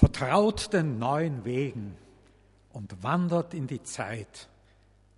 [0.00, 1.94] Vertraut den neuen Wegen
[2.72, 4.48] und wandert in die Zeit.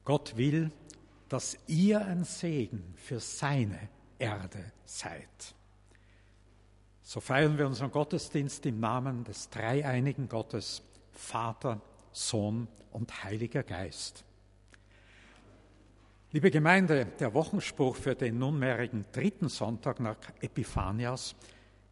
[0.05, 0.73] Gott will,
[1.29, 3.79] dass ihr ein Segen für seine
[4.19, 5.55] Erde seid.
[7.01, 10.83] So feiern wir unseren Gottesdienst im Namen des dreieinigen Gottes,
[11.13, 14.25] Vater, Sohn und Heiliger Geist.
[16.33, 21.37] Liebe Gemeinde, der Wochenspruch für den nunmehrigen dritten Sonntag nach Epiphanias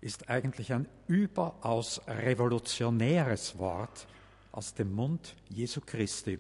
[0.01, 4.07] ist eigentlich ein überaus revolutionäres Wort
[4.53, 6.39] aus dem Mund Jesu Christi,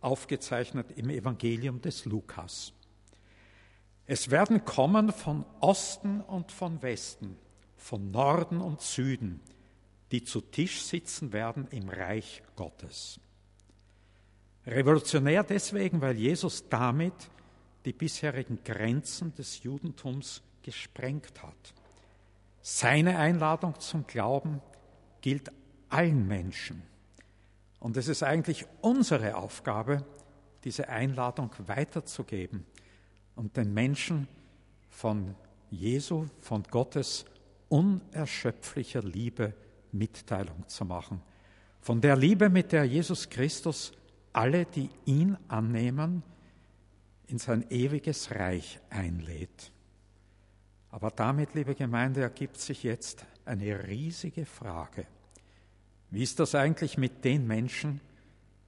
[0.00, 2.72] aufgezeichnet im Evangelium des Lukas.
[4.06, 7.36] Es werden kommen von Osten und von Westen,
[7.76, 9.40] von Norden und Süden,
[10.10, 13.20] die zu Tisch sitzen werden im Reich Gottes.
[14.66, 17.14] Revolutionär deswegen, weil Jesus damit
[17.84, 21.74] die bisherigen Grenzen des Judentums gesprengt hat.
[22.62, 24.60] Seine Einladung zum Glauben
[25.20, 25.50] gilt
[25.88, 26.82] allen Menschen.
[27.78, 30.04] Und es ist eigentlich unsere Aufgabe,
[30.64, 32.66] diese Einladung weiterzugeben
[33.34, 34.28] und den Menschen
[34.90, 35.34] von
[35.70, 37.24] Jesu, von Gottes
[37.68, 39.54] unerschöpflicher Liebe
[39.92, 41.22] Mitteilung zu machen.
[41.80, 43.92] Von der Liebe, mit der Jesus Christus
[44.32, 46.22] alle, die ihn annehmen,
[47.26, 49.72] in sein ewiges Reich einlädt.
[50.90, 55.06] Aber damit, liebe Gemeinde, ergibt sich jetzt eine riesige Frage.
[56.10, 58.00] Wie ist das eigentlich mit den Menschen,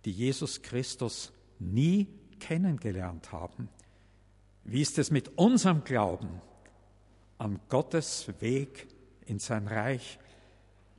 [0.05, 3.69] die Jesus Christus nie kennengelernt haben?
[4.65, 6.41] Wie ist es mit unserem Glauben
[7.39, 8.87] an Gottes Weg
[9.27, 10.19] in sein Reich,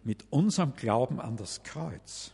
[0.03, 2.33] mit unserem Glauben an das Kreuz?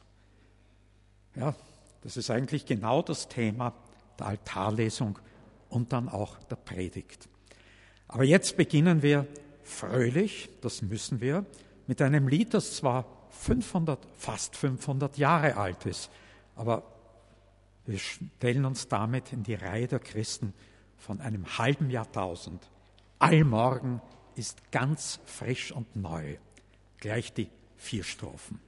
[1.36, 1.56] Ja,
[2.02, 3.76] das ist eigentlich genau das Thema
[4.18, 5.20] der Altarlesung
[5.70, 7.30] und dann auch der Predigt.
[8.10, 9.28] Aber jetzt beginnen wir
[9.64, 11.46] fröhlich, das müssen wir,
[11.88, 16.10] mit einem Lied, das zwar 500, fast 500 Jahre alt ist,
[16.56, 16.84] aber
[17.86, 20.54] wir stellen uns damit in die Reihe der Christen
[20.98, 22.70] von einem halben Jahrtausend.
[23.20, 24.02] Allmorgen
[24.36, 26.38] ist ganz frisch und neu.
[26.98, 28.60] Gleich die vier Strophen.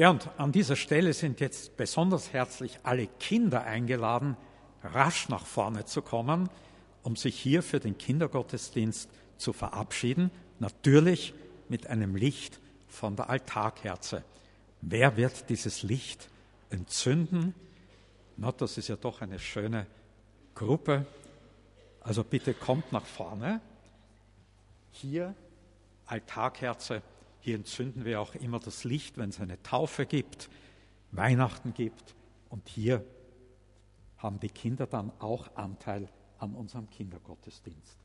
[0.00, 4.34] Ja, und an dieser Stelle sind jetzt besonders herzlich alle Kinder eingeladen,
[4.82, 6.48] rasch nach vorne zu kommen,
[7.02, 11.34] um sich hier für den Kindergottesdienst zu verabschieden, natürlich
[11.68, 14.24] mit einem Licht von der Altarkerze.
[14.80, 16.30] Wer wird dieses Licht
[16.70, 17.54] entzünden?
[18.38, 19.86] Na, das ist ja doch eine schöne
[20.54, 21.04] Gruppe.
[22.00, 23.60] Also bitte kommt nach vorne.
[24.92, 25.34] Hier
[26.06, 27.02] Altarkerze
[27.40, 30.50] hier entzünden wir auch immer das Licht, wenn es eine Taufe gibt,
[31.10, 32.14] Weihnachten gibt.
[32.48, 33.04] Und hier
[34.18, 36.08] haben die Kinder dann auch Anteil
[36.38, 37.98] an unserem Kindergottesdienst.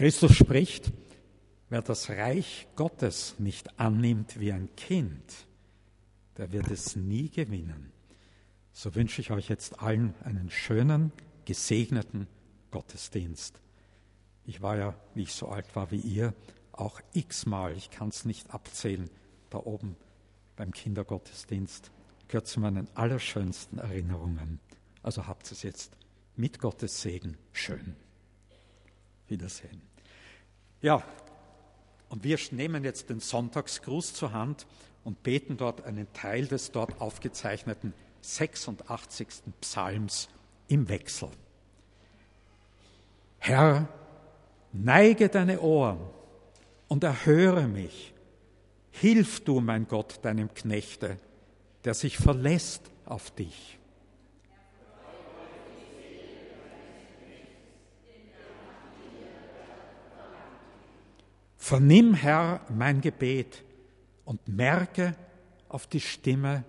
[0.00, 0.94] Christus spricht,
[1.68, 5.46] wer das Reich Gottes nicht annimmt wie ein Kind,
[6.38, 7.92] der wird es nie gewinnen.
[8.72, 11.12] So wünsche ich euch jetzt allen einen schönen,
[11.44, 12.28] gesegneten
[12.70, 13.60] Gottesdienst.
[14.46, 16.32] Ich war ja, wie ich so alt war wie ihr,
[16.72, 19.10] auch x-mal, ich kann es nicht abzählen,
[19.50, 19.96] da oben
[20.56, 21.90] beim Kindergottesdienst.
[22.26, 24.60] Gehört zu meinen allerschönsten Erinnerungen.
[25.02, 25.94] Also habt es jetzt
[26.36, 27.96] mit Gottes Segen schön.
[29.28, 29.89] Wiedersehen.
[30.82, 31.02] Ja,
[32.08, 34.66] und wir nehmen jetzt den Sonntagsgruß zur Hand
[35.04, 39.28] und beten dort einen Teil des dort aufgezeichneten 86.
[39.60, 40.28] Psalms
[40.68, 41.30] im Wechsel.
[43.38, 43.88] Herr,
[44.72, 46.00] neige deine Ohren
[46.88, 48.12] und erhöre mich.
[48.90, 51.16] Hilf du, mein Gott, deinem Knechte,
[51.84, 53.79] der sich verlässt auf dich.
[61.70, 63.62] Vernimm, Herr, mein Gebet
[64.24, 65.14] und merke
[65.68, 66.64] auf die Stimme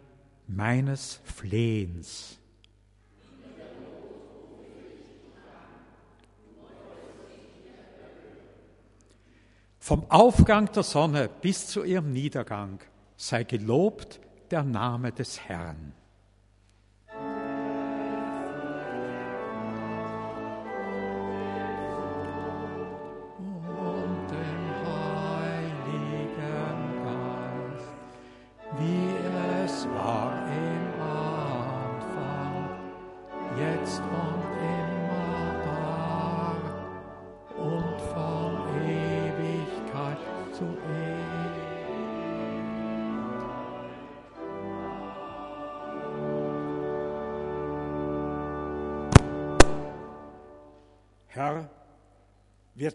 [0.45, 2.37] meines Flehens.
[9.79, 12.79] Vom Aufgang der Sonne bis zu ihrem Niedergang
[13.17, 14.19] sei gelobt
[14.51, 15.93] der Name des Herrn.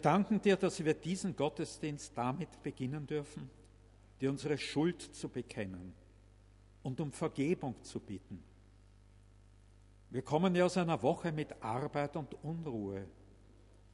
[0.07, 3.49] Danken dir, dass wir diesen Gottesdienst damit beginnen dürfen,
[4.21, 5.93] dir unsere Schuld zu bekennen
[6.81, 8.41] und um Vergebung zu bitten.
[10.09, 13.05] Wir kommen ja aus einer Woche mit Arbeit und Unruhe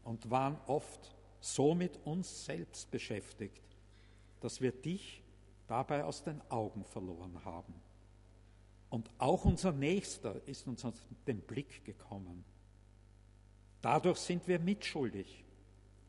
[0.04, 3.64] und waren oft so mit uns selbst beschäftigt,
[4.40, 5.24] dass wir dich
[5.66, 7.74] dabei aus den Augen verloren haben.
[8.92, 12.46] Und auch unser Nächster ist uns aus dem Blick gekommen.
[13.82, 15.44] Dadurch sind wir mitschuldig,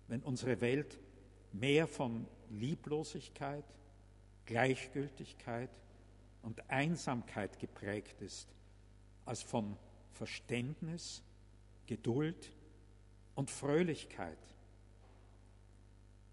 [0.09, 0.99] wenn unsere Welt
[1.53, 3.65] mehr von Lieblosigkeit,
[4.47, 5.71] Gleichgültigkeit
[6.43, 8.49] und Einsamkeit geprägt ist,
[9.25, 9.77] als von
[10.13, 11.23] Verständnis,
[11.87, 12.53] Geduld
[13.35, 14.39] und Fröhlichkeit.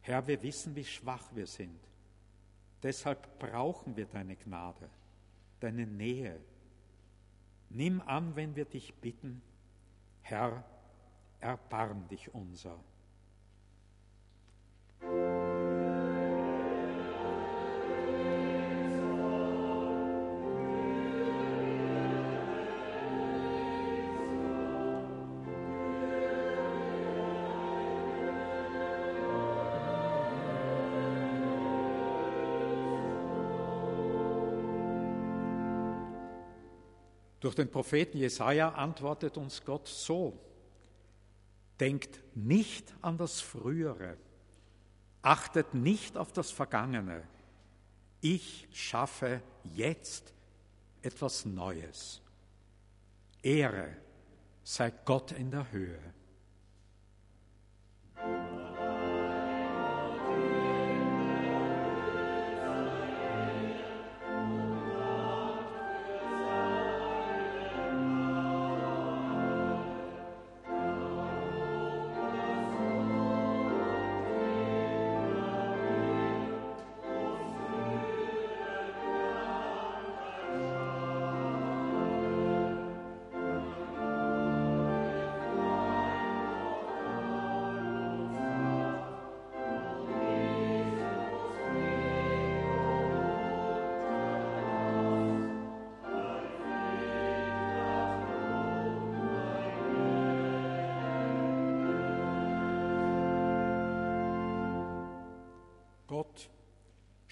[0.01, 1.79] Herr, wir wissen, wie schwach wir sind.
[2.83, 4.89] Deshalb brauchen wir deine Gnade,
[5.59, 6.39] deine Nähe.
[7.69, 9.41] Nimm an, wenn wir dich bitten,
[10.23, 10.63] Herr,
[11.39, 12.77] erbarm dich unser.
[37.51, 40.39] Durch den Propheten Jesaja antwortet uns Gott so:
[41.81, 44.15] Denkt nicht an das Frühere,
[45.22, 47.27] achtet nicht auf das Vergangene.
[48.22, 50.34] Ich schaffe jetzt
[51.01, 52.22] etwas Neues.
[53.43, 53.98] Ehre
[54.63, 56.00] sei Gott in der Höhe.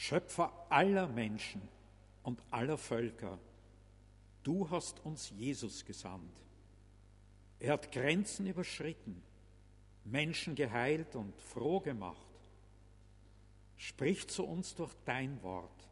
[0.09, 1.61] Schöpfer aller Menschen
[2.23, 3.37] und aller Völker,
[4.41, 6.41] du hast uns Jesus gesandt.
[7.59, 9.21] Er hat Grenzen überschritten,
[10.05, 12.17] Menschen geheilt und froh gemacht.
[13.77, 15.87] Sprich zu uns durch dein Wort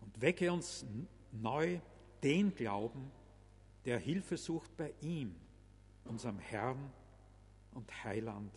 [0.00, 0.84] und wecke uns
[1.30, 1.78] neu
[2.20, 3.12] den Glauben,
[3.84, 5.36] der Hilfe sucht bei ihm,
[6.04, 6.92] unserem Herrn
[7.74, 8.52] und Heiland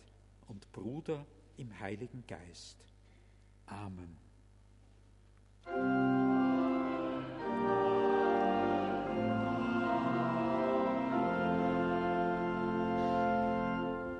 [0.48, 1.24] und Bruder
[1.58, 2.84] im Heiligen Geist.
[3.66, 4.27] Amen.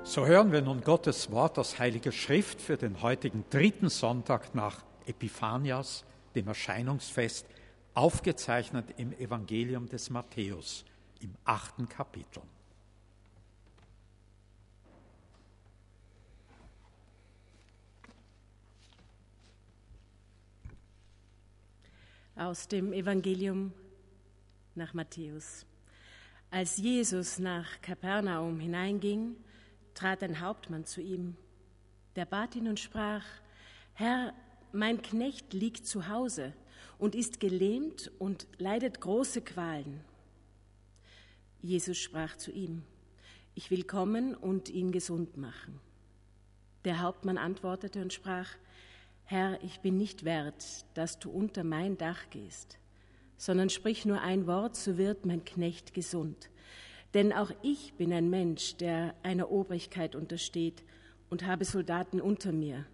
[0.09, 4.83] So hören wir nun Gottes Wort aus Heiliger Schrift für den heutigen dritten Sonntag nach
[5.05, 6.03] Epiphanias,
[6.35, 7.47] dem Erscheinungsfest,
[7.93, 10.87] aufgezeichnet im Evangelium des Matthäus
[11.21, 12.41] im achten Kapitel.
[22.39, 23.73] Aus dem Evangelium
[24.77, 25.67] nach Matthäus.
[26.53, 29.35] Als Jesus nach Kapernaum hineinging,
[29.93, 31.37] trat ein Hauptmann zu ihm.
[32.15, 33.25] Der bat ihn und sprach,
[33.95, 34.33] Herr,
[34.71, 36.53] mein Knecht liegt zu Hause
[36.97, 39.99] und ist gelähmt und leidet große Qualen.
[41.61, 42.85] Jesus sprach zu ihm,
[43.57, 45.81] ich will kommen und ihn gesund machen.
[46.85, 48.49] Der Hauptmann antwortete und sprach,
[49.31, 52.79] Herr, ich bin nicht wert, dass du unter mein Dach gehst,
[53.37, 56.49] sondern sprich nur ein Wort, so wird mein Knecht gesund.
[57.13, 60.83] Denn auch ich bin ein Mensch, der einer Obrigkeit untersteht
[61.29, 62.87] und habe Soldaten unter mir.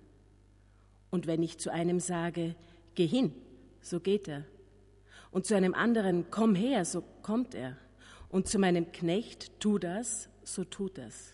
[1.12, 2.57] Und wenn ich zu einem sage,
[2.97, 3.33] geh hin,
[3.81, 4.43] so geht er.
[5.31, 7.76] Und zu einem anderen, komm her, so kommt er.
[8.29, 11.33] Und zu meinem Knecht, tu das, so tut es.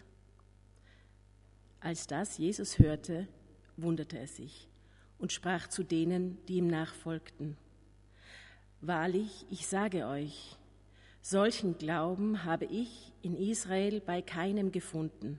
[1.80, 3.26] Als das Jesus hörte,
[3.78, 4.70] wunderte er sich
[5.21, 7.57] und sprach zu denen, die ihm nachfolgten.
[8.81, 10.57] Wahrlich, ich sage euch,
[11.23, 15.39] Solchen Glauben habe ich in Israel bei keinem gefunden.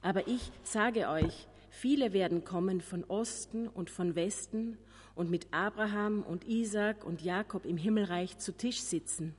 [0.00, 4.78] Aber ich sage euch, viele werden kommen von Osten und von Westen
[5.14, 9.36] und mit Abraham und Isaac und Jakob im Himmelreich zu Tisch sitzen.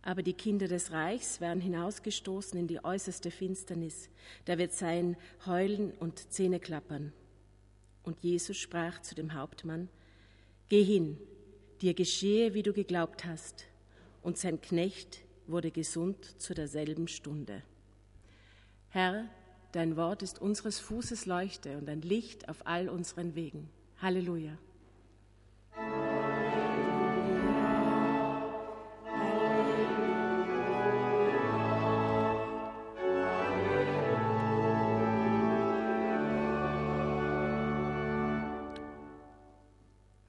[0.00, 4.08] Aber die Kinder des Reichs werden hinausgestoßen in die äußerste Finsternis.
[4.46, 7.12] Da wird sein Heulen und Zähneklappern.
[8.06, 9.88] Und Jesus sprach zu dem Hauptmann,
[10.68, 11.18] Geh hin,
[11.82, 13.66] dir geschehe, wie du geglaubt hast
[14.22, 17.62] und sein Knecht wurde gesund zu derselben Stunde.
[18.88, 19.28] Herr,
[19.72, 23.68] dein Wort ist unseres Fußes Leuchte und ein Licht auf all unseren Wegen.
[24.00, 24.56] Halleluja.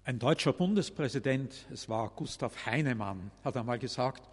[0.08, 4.24] Ein deutscher Bundespräsident, es war Gustav Heinemann, hat einmal gesagt,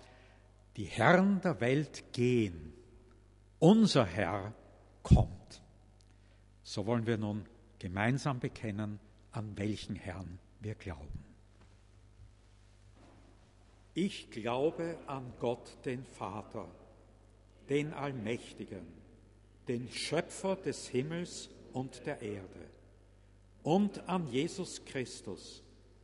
[0.77, 2.73] die Herren der Welt gehen,
[3.59, 4.55] unser Herr
[5.03, 5.65] kommt.
[6.63, 7.45] So wollen wir nun
[7.81, 9.01] gemeinsam bekennen,
[9.33, 11.25] an welchen Herrn wir glauben.
[13.95, 16.69] Ich glaube an Gott den Vater,
[17.69, 18.87] den Allmächtigen,
[19.67, 22.71] den Schöpfer des Himmels und der Erde,
[23.65, 25.64] und an Jesus Christus,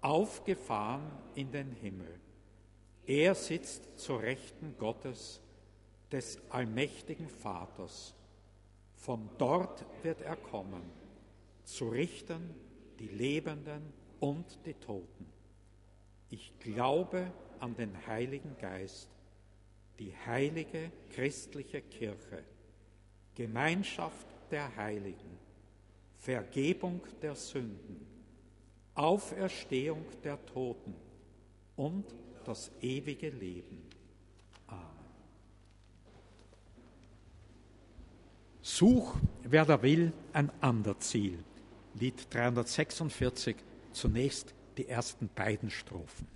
[0.00, 2.20] aufgefahren in den Himmel.
[3.06, 5.40] Er sitzt zur Rechten Gottes,
[6.10, 8.14] des allmächtigen Vaters.
[8.96, 10.82] Von dort wird er kommen,
[11.64, 12.54] zu richten
[12.98, 15.26] die Lebenden und die Toten.
[16.30, 19.08] Ich glaube an den Heiligen Geist,
[19.98, 22.44] die heilige christliche Kirche,
[23.34, 25.38] Gemeinschaft der Heiligen,
[26.16, 28.06] Vergebung der Sünden,
[28.98, 30.94] Auferstehung der Toten
[31.76, 32.04] und
[32.44, 33.86] das ewige Leben.
[34.66, 34.82] Amen.
[38.60, 41.38] Such, wer da will, ein ander Ziel.
[41.94, 43.56] Lied 346,
[43.92, 46.26] zunächst die ersten beiden Strophen.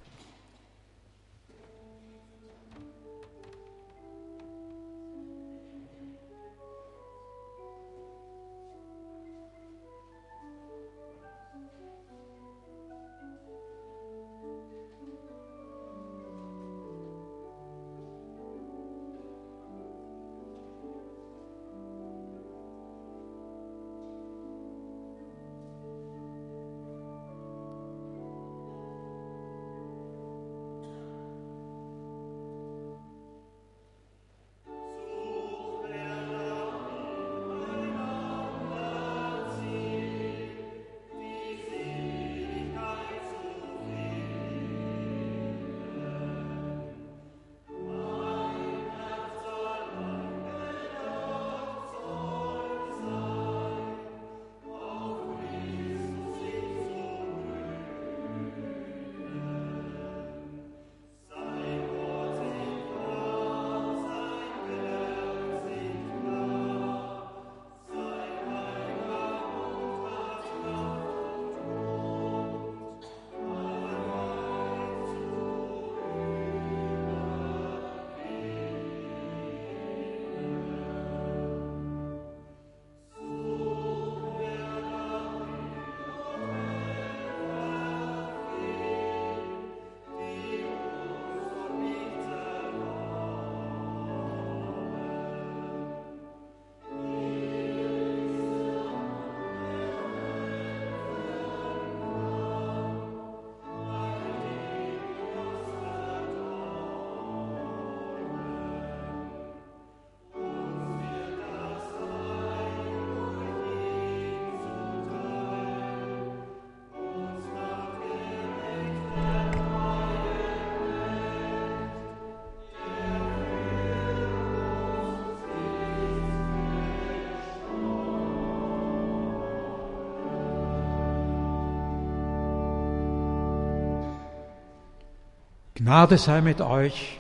[135.83, 137.19] Gnade sei mit euch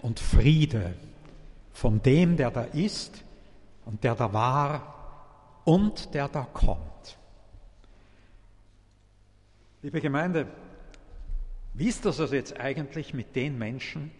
[0.00, 0.94] und Friede
[1.74, 3.22] von dem, der da ist
[3.84, 7.18] und der da war und der da kommt.
[9.82, 10.46] Liebe Gemeinde,
[11.74, 14.10] wie ist das also jetzt eigentlich mit den Menschen,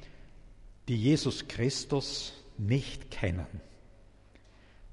[0.87, 3.47] die Jesus Christus nicht kennen?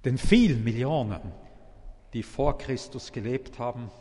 [0.05, 1.33] Den vielen Millionen,
[2.13, 3.91] die vor Christus gelebt haben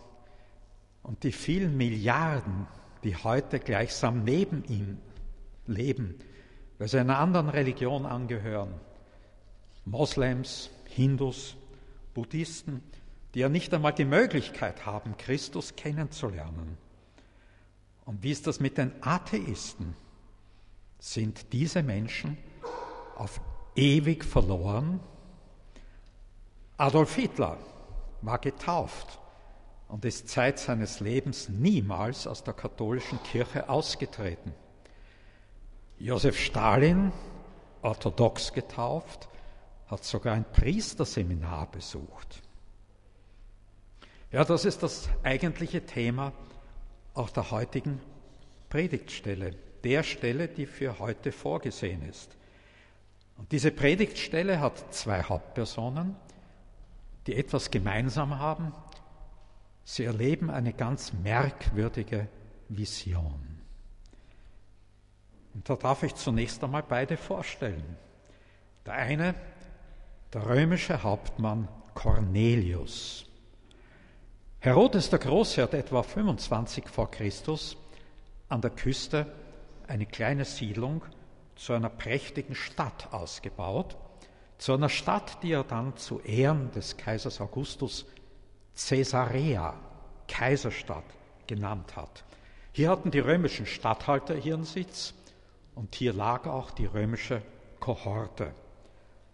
[1.02, 2.68] und die vielen Milliarden,
[3.04, 4.98] die heute gleichsam neben ihm
[5.66, 6.18] leben,
[6.78, 8.74] weil sie einer anderen Religion angehören.
[9.84, 11.56] Moslems, Hindus,
[12.14, 12.82] Buddhisten,
[13.34, 16.76] die ja nicht einmal die Möglichkeit haben, Christus kennenzulernen.
[18.04, 19.94] Und wie ist das mit den Atheisten?
[20.98, 22.36] Sind diese Menschen
[23.16, 23.40] auf
[23.76, 25.00] ewig verloren?
[26.76, 27.58] Adolf Hitler
[28.22, 29.18] war getauft
[29.88, 34.54] und ist Zeit seines Lebens niemals aus der katholischen Kirche ausgetreten.
[35.98, 37.12] Josef Stalin,
[37.82, 39.28] orthodox getauft,
[39.88, 42.42] hat sogar ein Priesterseminar besucht.
[44.30, 46.32] Ja, das ist das eigentliche Thema
[47.14, 48.00] auch der heutigen
[48.68, 52.36] Predigtstelle, der Stelle, die für heute vorgesehen ist.
[53.38, 56.14] Und diese Predigtstelle hat zwei Hauptpersonen,
[57.26, 58.72] die etwas gemeinsam haben.
[59.90, 62.28] Sie erleben eine ganz merkwürdige
[62.68, 63.62] Vision.
[65.54, 67.96] Und da darf ich zunächst einmal beide vorstellen.
[68.84, 69.34] Der eine,
[70.34, 73.24] der römische Hauptmann Cornelius.
[74.58, 77.78] Herodes der Große hat etwa 25 vor Christus
[78.50, 79.32] an der Küste
[79.86, 81.02] eine kleine Siedlung
[81.56, 83.96] zu einer prächtigen Stadt ausgebaut,
[84.58, 88.04] zu einer Stadt, die er dann zu Ehren des Kaisers Augustus
[88.78, 89.74] Caesarea,
[90.28, 91.04] Kaiserstadt,
[91.46, 92.24] genannt hat.
[92.72, 95.14] Hier hatten die römischen Statthalter ihren Sitz
[95.74, 97.42] und hier lag auch die römische
[97.80, 98.52] Kohorte,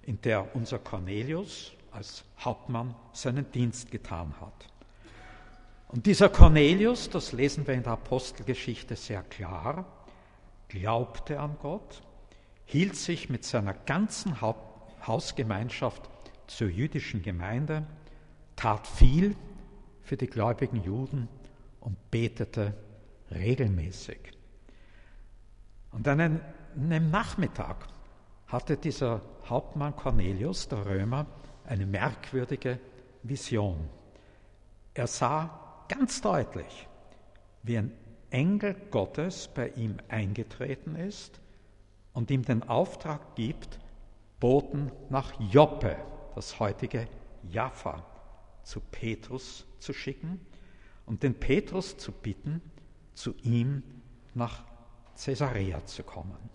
[0.03, 4.67] in der unser Cornelius als Hauptmann seinen Dienst getan hat.
[5.89, 9.85] Und dieser Cornelius, das lesen wir in der Apostelgeschichte sehr klar,
[10.69, 12.03] glaubte an Gott,
[12.65, 14.41] hielt sich mit seiner ganzen
[15.07, 16.03] Hausgemeinschaft
[16.47, 17.87] zur jüdischen Gemeinde,
[18.57, 19.37] tat viel
[20.03, 21.29] für die gläubigen Juden
[21.81, 22.75] und betete
[23.31, 24.19] regelmäßig.
[25.93, 26.21] Und an
[26.77, 27.87] einem Nachmittag
[28.49, 31.27] hatte dieser Hauptmann Cornelius, der Römer,
[31.67, 32.79] eine merkwürdige
[33.23, 33.89] Vision.
[34.93, 36.89] Er sah ganz deutlich,
[37.63, 37.93] wie ein
[38.31, 41.41] Engel Gottes bei ihm eingetreten ist
[42.13, 43.79] und ihm den Auftrag gibt,
[44.41, 45.97] Boten nach Joppe,
[46.35, 47.07] das heutige
[47.49, 48.05] Jaffa,
[48.65, 50.41] zu Petrus zu schicken
[51.07, 52.61] und den Petrus zu bitten,
[53.15, 53.83] zu ihm
[54.35, 54.65] nach
[55.17, 56.51] Caesarea zu kommen.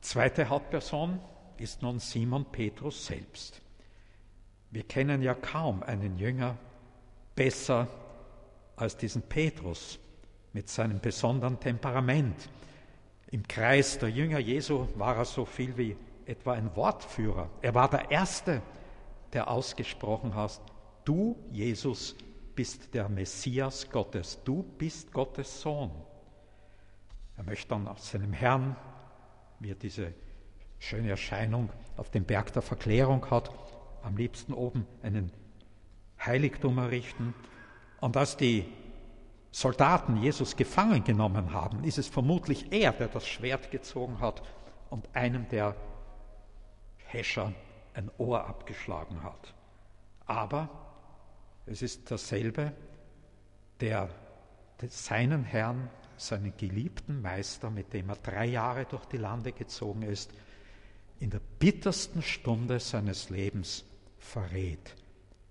[0.00, 1.18] Zweite Hauptperson
[1.56, 3.60] ist nun Simon Petrus selbst.
[4.70, 6.58] Wir kennen ja kaum einen Jünger
[7.34, 7.88] besser
[8.76, 9.98] als diesen Petrus
[10.52, 12.48] mit seinem besonderen Temperament.
[13.30, 15.96] Im Kreis der Jünger Jesu war er so viel wie
[16.26, 17.48] etwa ein Wortführer.
[17.62, 18.62] Er war der Erste,
[19.36, 20.60] der ausgesprochen hat,
[21.04, 22.16] du, Jesus,
[22.54, 25.90] bist der Messias Gottes, du bist Gottes Sohn.
[27.36, 28.76] Er möchte dann aus seinem Herrn,
[29.60, 30.14] wie er diese
[30.78, 31.68] schöne Erscheinung
[31.98, 33.50] auf dem Berg der Verklärung hat,
[34.02, 35.30] am liebsten oben einen
[36.24, 37.34] Heiligtum errichten.
[38.00, 38.64] Und als die
[39.50, 44.42] Soldaten Jesus gefangen genommen haben, ist es vermutlich er, der das Schwert gezogen hat
[44.88, 45.76] und einem der
[46.96, 47.52] Häscher
[47.96, 49.54] ein Ohr abgeschlagen hat.
[50.26, 50.68] Aber
[51.66, 52.72] es ist derselbe,
[53.80, 54.08] der
[54.88, 60.32] seinen Herrn, seinen geliebten Meister, mit dem er drei Jahre durch die Lande gezogen ist,
[61.18, 63.84] in der bittersten Stunde seines Lebens
[64.18, 64.94] verrät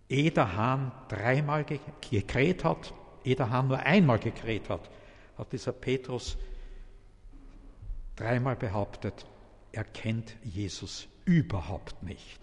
[0.10, 4.90] ehe der Hahn dreimal gekräht hat, ehe der Hahn nur einmal gekräht hat,
[5.38, 6.38] hat dieser Petrus
[8.16, 9.26] dreimal behauptet,
[9.72, 12.40] er kennt Jesus überhaupt nicht.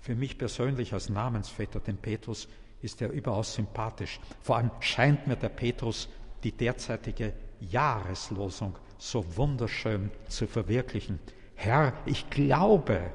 [0.00, 2.48] Für mich persönlich als Namensvetter, den Petrus,
[2.80, 4.20] ist er überaus sympathisch.
[4.40, 6.08] Vor allem scheint mir der Petrus
[6.44, 11.18] die derzeitige Jahreslosung so wunderschön zu verwirklichen.
[11.54, 13.12] Herr, ich glaube,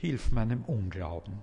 [0.00, 1.42] Hilf meinem Unglauben.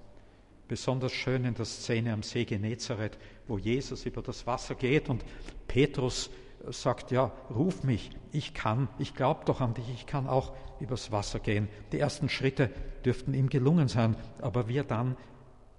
[0.68, 3.16] Besonders schön in der Szene am See Genezareth,
[3.48, 5.24] wo Jesus über das Wasser geht und
[5.68, 6.32] Petrus
[6.72, 11.12] sagt, ja, ruf mich, ich kann, ich glaube doch an dich, ich kann auch übers
[11.12, 11.68] Wasser gehen.
[11.92, 12.70] Die ersten Schritte
[13.06, 15.16] dürften ihm gelungen sein, aber wie er dann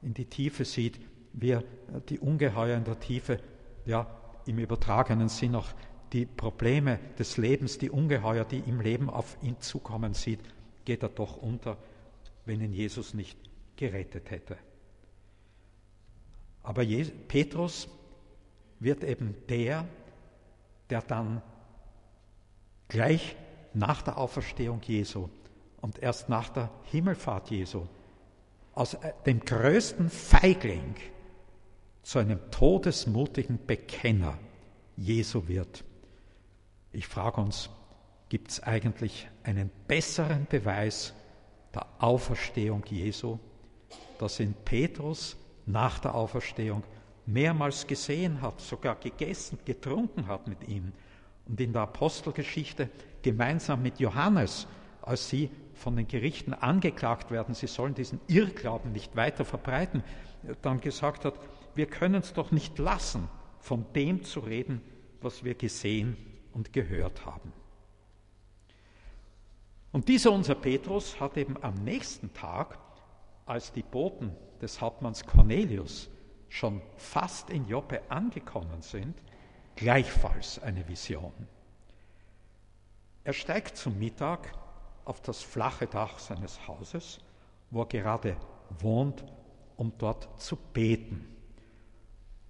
[0.02, 1.00] in die Tiefe sieht,
[1.32, 1.64] wie er
[2.08, 3.38] die Ungeheuer in der Tiefe
[3.84, 4.06] ja,
[4.46, 5.68] im übertragenen Sinn auch
[6.12, 10.40] die Probleme des Lebens, die Ungeheuer, die im Leben auf ihn zukommen sieht,
[10.84, 11.76] geht er doch unter,
[12.46, 13.38] wenn ihn Jesus nicht
[13.76, 14.56] gerettet hätte.
[16.62, 16.84] Aber
[17.28, 17.88] Petrus
[18.80, 19.86] wird eben der,
[20.90, 21.42] der dann
[22.88, 23.36] gleich
[23.74, 25.28] nach der Auferstehung Jesu
[25.80, 27.86] und erst nach der Himmelfahrt Jesu
[28.74, 30.94] aus äh, dem größten Feigling
[32.02, 34.38] zu einem todesmutigen Bekenner
[34.96, 35.84] Jesu wird.
[36.92, 37.70] Ich frage uns,
[38.28, 41.12] gibt es eigentlich einen besseren Beweis
[41.74, 43.38] der Auferstehung Jesu,
[44.18, 46.82] dass ihn Petrus nach der Auferstehung
[47.28, 50.92] mehrmals gesehen hat, sogar gegessen, getrunken hat mit ihm
[51.46, 52.88] und in der Apostelgeschichte
[53.22, 54.66] gemeinsam mit Johannes,
[55.02, 60.02] als sie von den Gerichten angeklagt werden, sie sollen diesen Irrglauben nicht weiter verbreiten,
[60.62, 61.34] dann gesagt hat,
[61.74, 63.28] wir können es doch nicht lassen,
[63.60, 64.80] von dem zu reden,
[65.20, 66.16] was wir gesehen
[66.52, 67.52] und gehört haben.
[69.92, 72.78] Und dieser unser Petrus hat eben am nächsten Tag,
[73.46, 76.10] als die Boten des Hauptmanns Cornelius
[76.48, 79.14] schon fast in Joppe angekommen sind,
[79.76, 81.32] gleichfalls eine Vision.
[83.24, 84.52] Er steigt zum Mittag
[85.04, 87.18] auf das flache Dach seines Hauses,
[87.70, 88.36] wo er gerade
[88.80, 89.24] wohnt,
[89.76, 91.36] um dort zu beten.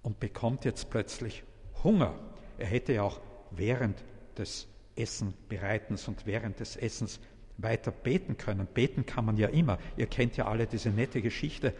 [0.01, 1.43] Und bekommt jetzt plötzlich
[1.83, 2.15] Hunger.
[2.57, 3.19] Er hätte ja auch
[3.51, 4.03] während
[4.37, 7.19] des Essenbereitens und während des Essens
[7.57, 8.67] weiter beten können.
[8.67, 9.77] Beten kann man ja immer.
[9.97, 11.73] Ihr kennt ja alle diese nette Geschichte,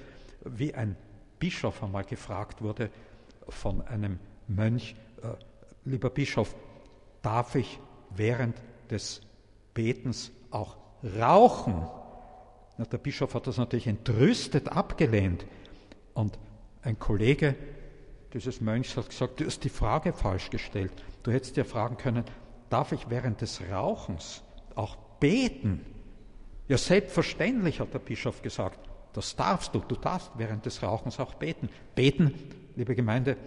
[0.43, 0.95] wie ein
[1.39, 2.89] Bischof einmal gefragt wurde
[3.47, 5.27] von einem Mönch, äh,
[5.85, 6.55] lieber Bischof,
[7.21, 8.55] darf ich während
[8.89, 9.21] des
[9.73, 10.77] Betens auch
[11.17, 11.87] rauchen?
[12.91, 15.45] Der Bischof hat das natürlich entrüstet abgelehnt.
[16.13, 16.39] Und
[16.81, 17.55] ein Kollege
[18.33, 20.91] dieses Mönchs hat gesagt, du hast die Frage falsch gestellt.
[21.23, 22.23] Du hättest dir fragen können,
[22.69, 24.43] darf ich während des Rauchens
[24.75, 25.85] auch beten?
[26.67, 28.88] Ja, selbstverständlich, hat der Bischof gesagt.
[29.13, 29.79] Das darfst du.
[29.79, 31.69] Du darfst während des Rauchens auch beten.
[31.95, 32.33] Beten,
[32.75, 33.37] liebe Gemeinde,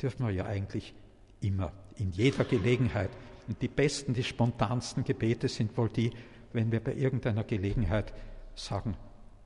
[0.00, 0.94] dürfen wir ja eigentlich
[1.40, 3.10] immer, in jeder Gelegenheit.
[3.48, 6.12] Und die besten, die spontansten Gebete sind wohl die,
[6.52, 8.12] wenn wir bei irgendeiner Gelegenheit
[8.54, 8.96] sagen,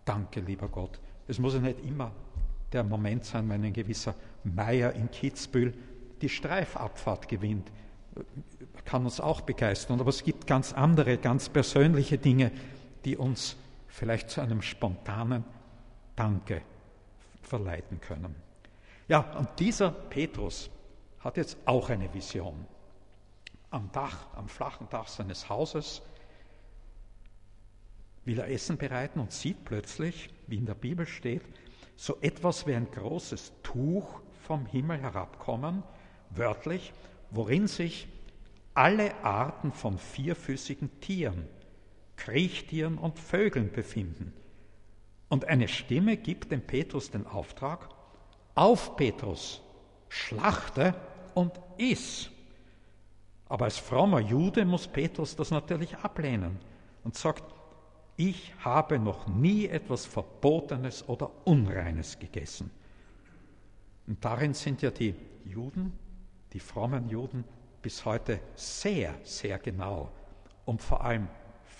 [0.04, 1.00] danke, lieber Gott.
[1.28, 2.12] Es muss ja nicht immer
[2.72, 4.14] der Moment sein, wenn ein gewisser
[4.44, 5.74] Meier in Kitzbühel
[6.20, 7.70] die Streifabfahrt gewinnt.
[8.84, 12.50] Kann uns auch begeistern, aber es gibt ganz andere, ganz persönliche Dinge,
[13.04, 13.56] die uns
[13.96, 15.42] vielleicht zu einem spontanen
[16.16, 16.60] Danke
[17.40, 18.36] verleiten können.
[19.08, 20.68] Ja, und dieser Petrus
[21.20, 22.66] hat jetzt auch eine Vision.
[23.70, 26.02] Am Dach, am flachen Dach seines Hauses
[28.26, 31.42] will er Essen bereiten und sieht plötzlich, wie in der Bibel steht,
[31.96, 35.82] so etwas wie ein großes Tuch vom Himmel herabkommen,
[36.30, 36.92] wörtlich,
[37.30, 38.08] worin sich
[38.74, 41.48] alle Arten von vierfüßigen Tieren,
[42.16, 44.32] Kriechtieren und Vögeln befinden.
[45.28, 47.88] Und eine Stimme gibt dem Petrus den Auftrag,
[48.54, 49.60] auf Petrus,
[50.08, 50.94] schlachte
[51.34, 52.30] und iss.
[53.48, 56.58] Aber als frommer Jude muss Petrus das natürlich ablehnen
[57.04, 57.44] und sagt,
[58.16, 62.70] ich habe noch nie etwas Verbotenes oder Unreines gegessen.
[64.06, 65.92] Und darin sind ja die Juden,
[66.52, 67.44] die frommen Juden,
[67.82, 70.10] bis heute sehr, sehr genau,
[70.64, 71.28] um vor allem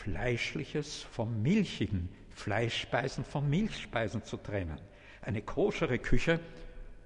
[0.07, 4.81] Fleischliches vom Milchigen, Fleischspeisen von Milchspeisen zu trennen.
[5.21, 6.38] Eine koschere Küche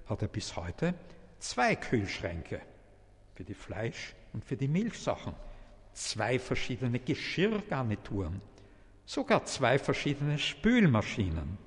[0.05, 0.93] hat er bis heute
[1.39, 2.61] zwei Kühlschränke
[3.33, 5.33] für die Fleisch- und für die Milchsachen,
[5.93, 8.39] zwei verschiedene Geschirrgarnituren,
[9.03, 11.57] sogar zwei verschiedene Spülmaschinen.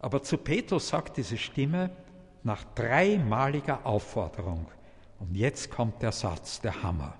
[0.00, 1.96] Aber zu Petrus sagt diese Stimme
[2.42, 4.70] nach dreimaliger Aufforderung,
[5.18, 7.16] und jetzt kommt der Satz, der Hammer.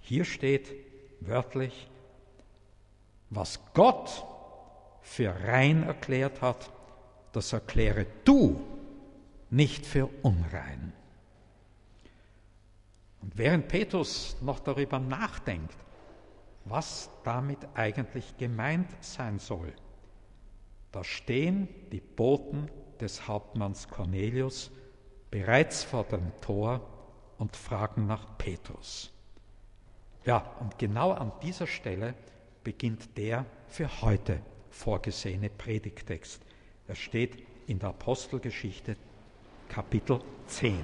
[0.00, 0.85] Hier steht
[1.20, 1.90] wörtlich,
[3.30, 4.24] was Gott
[5.00, 6.70] für rein erklärt hat,
[7.32, 8.60] das erkläre du
[9.50, 10.92] nicht für unrein.
[13.22, 15.76] Und während Petrus noch darüber nachdenkt,
[16.64, 19.72] was damit eigentlich gemeint sein soll,
[20.92, 24.70] da stehen die Boten des Hauptmanns Cornelius
[25.30, 26.80] bereits vor dem Tor
[27.38, 29.12] und fragen nach Petrus.
[30.26, 32.14] Ja, und genau an dieser Stelle
[32.64, 36.42] beginnt der für heute vorgesehene Predigtext.
[36.88, 38.96] Er steht in der Apostelgeschichte
[39.68, 40.80] Kapitel 10.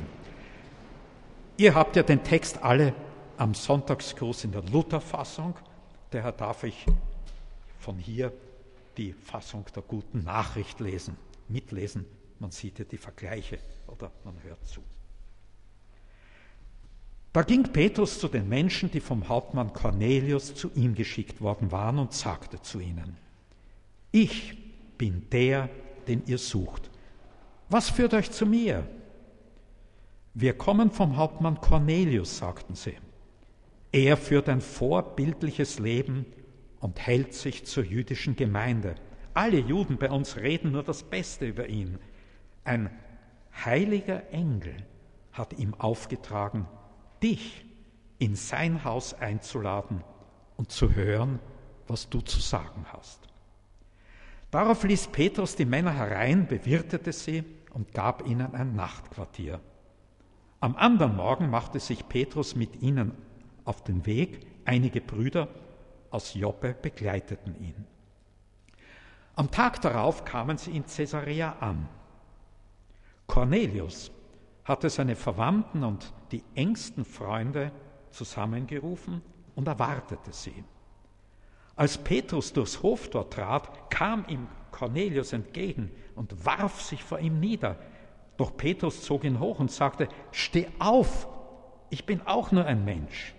[1.56, 2.94] Ihr habt ja den Text alle
[3.36, 5.56] am Sonntagskurs in der Lutherfassung,
[6.10, 6.86] daher darf ich
[7.80, 8.32] von hier
[8.96, 11.16] die Fassung der guten Nachricht lesen,
[11.48, 12.06] mitlesen.
[12.38, 14.82] Man sieht ja die Vergleiche oder man hört zu.
[17.32, 21.98] Da ging Petrus zu den Menschen, die vom Hauptmann Cornelius zu ihm geschickt worden waren,
[21.98, 23.16] und sagte zu ihnen,
[24.10, 24.58] ich
[24.98, 25.70] bin der,
[26.06, 26.90] den ihr sucht.
[27.70, 28.86] Was führt euch zu mir?
[30.34, 32.96] Wir kommen vom Hauptmann Cornelius, sagten sie.
[33.92, 36.26] Er führt ein vorbildliches Leben
[36.80, 38.94] und hält sich zur jüdischen Gemeinde.
[39.34, 41.98] Alle Juden bei uns reden nur das Beste über ihn.
[42.64, 42.90] Ein
[43.64, 44.74] heiliger Engel
[45.32, 46.66] hat ihm aufgetragen,
[47.22, 47.64] dich
[48.18, 50.04] in sein Haus einzuladen
[50.56, 51.40] und zu hören,
[51.86, 53.20] was du zu sagen hast.
[54.50, 59.60] Darauf ließ Petrus die Männer herein, bewirtete sie und gab ihnen ein Nachtquartier.
[60.60, 63.12] Am anderen Morgen machte sich Petrus mit ihnen
[63.64, 64.46] auf den Weg.
[64.64, 65.48] Einige Brüder
[66.10, 67.86] aus Joppe begleiteten ihn.
[69.34, 71.88] Am Tag darauf kamen sie in Caesarea an.
[73.26, 74.11] Cornelius
[74.64, 77.72] hatte seine Verwandten und die engsten Freunde
[78.10, 79.22] zusammengerufen
[79.54, 80.64] und erwartete sie.
[81.74, 87.76] Als Petrus durchs Hoftor trat, kam ihm Cornelius entgegen und warf sich vor ihm nieder.
[88.36, 91.28] Doch Petrus zog ihn hoch und sagte, Steh auf,
[91.90, 93.34] ich bin auch nur ein Mensch.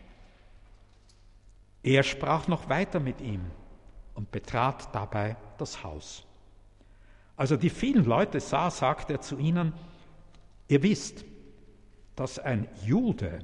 [1.84, 3.42] Er sprach noch weiter mit ihm
[4.14, 6.26] und betrat dabei das Haus.
[7.36, 9.74] Als er die vielen Leute sah, sagte er zu ihnen,
[10.68, 11.26] Ihr wisst,
[12.16, 13.40] dass ein Jude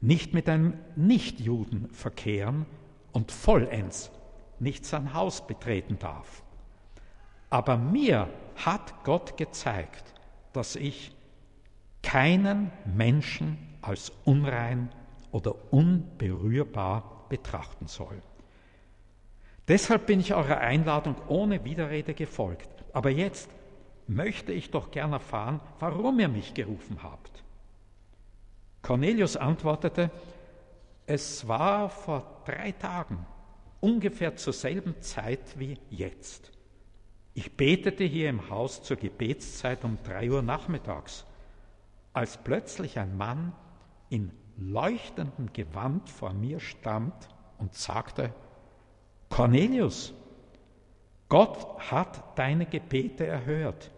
[0.00, 2.66] nicht mit einem Nichtjuden verkehren
[3.12, 4.10] und vollends
[4.58, 6.42] nicht sein Haus betreten darf.
[7.50, 10.14] Aber mir hat Gott gezeigt,
[10.52, 11.14] dass ich
[12.02, 14.88] keinen Menschen als unrein
[15.32, 18.22] oder unberührbar betrachten soll.
[19.68, 22.68] Deshalb bin ich eurer Einladung ohne Widerrede gefolgt.
[22.92, 23.50] Aber jetzt
[24.08, 27.42] möchte ich doch gern erfahren, warum ihr mich gerufen habt.
[28.82, 30.10] Cornelius antwortete,
[31.06, 33.26] es war vor drei Tagen,
[33.80, 36.52] ungefähr zur selben Zeit wie jetzt.
[37.34, 41.26] Ich betete hier im Haus zur Gebetszeit um drei Uhr nachmittags,
[42.12, 43.52] als plötzlich ein Mann
[44.08, 47.12] in leuchtendem Gewand vor mir stand
[47.58, 48.32] und sagte,
[49.28, 50.14] Cornelius,
[51.28, 53.90] Gott hat deine Gebete erhört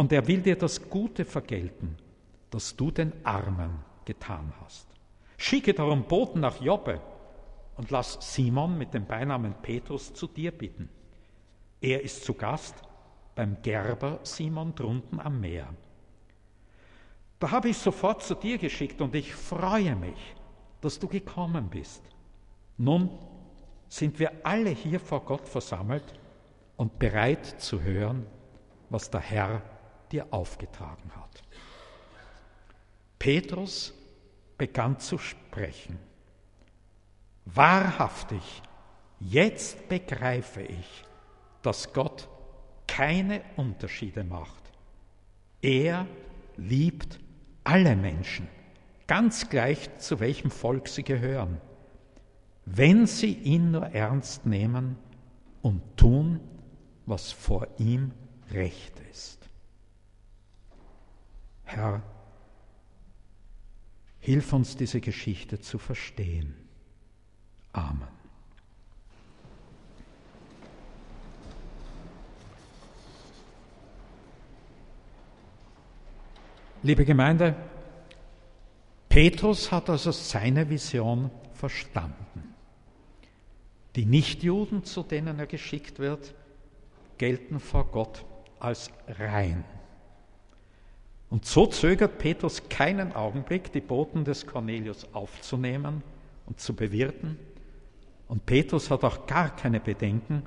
[0.00, 1.94] und er will dir das Gute vergelten,
[2.48, 4.88] das du den Armen getan hast.
[5.36, 7.02] Schicke darum Boten nach Joppe
[7.76, 10.88] und lass Simon mit dem Beinamen Petrus zu dir bitten.
[11.82, 12.76] Er ist zu Gast
[13.34, 15.68] beim Gerber Simon drunten am Meer.
[17.38, 20.34] Da habe ich sofort zu dir geschickt und ich freue mich,
[20.80, 22.02] dass du gekommen bist.
[22.78, 23.10] Nun
[23.90, 26.18] sind wir alle hier vor Gott versammelt
[26.78, 28.24] und bereit zu hören,
[28.88, 29.62] was der Herr
[30.12, 31.42] dir aufgetragen hat.
[33.18, 33.94] Petrus
[34.58, 35.98] begann zu sprechen.
[37.44, 38.62] Wahrhaftig,
[39.18, 41.04] jetzt begreife ich,
[41.62, 42.28] dass Gott
[42.86, 44.72] keine Unterschiede macht.
[45.62, 46.06] Er
[46.56, 47.18] liebt
[47.64, 48.48] alle Menschen,
[49.06, 51.60] ganz gleich zu welchem Volk sie gehören,
[52.64, 54.96] wenn sie ihn nur ernst nehmen
[55.62, 56.40] und tun,
[57.06, 58.12] was vor ihm
[58.52, 59.39] recht ist.
[61.70, 62.02] Herr,
[64.18, 66.56] hilf uns diese Geschichte zu verstehen.
[67.72, 68.08] Amen.
[76.82, 77.54] Liebe Gemeinde,
[79.08, 82.54] Petrus hat also seine Vision verstanden.
[83.94, 86.34] Die Nichtjuden, zu denen er geschickt wird,
[87.18, 88.24] gelten vor Gott
[88.58, 89.64] als rein.
[91.30, 96.02] Und so zögert Petrus keinen Augenblick, die Boten des Cornelius aufzunehmen
[96.46, 97.38] und zu bewirten.
[98.26, 100.42] Und Petrus hat auch gar keine Bedenken,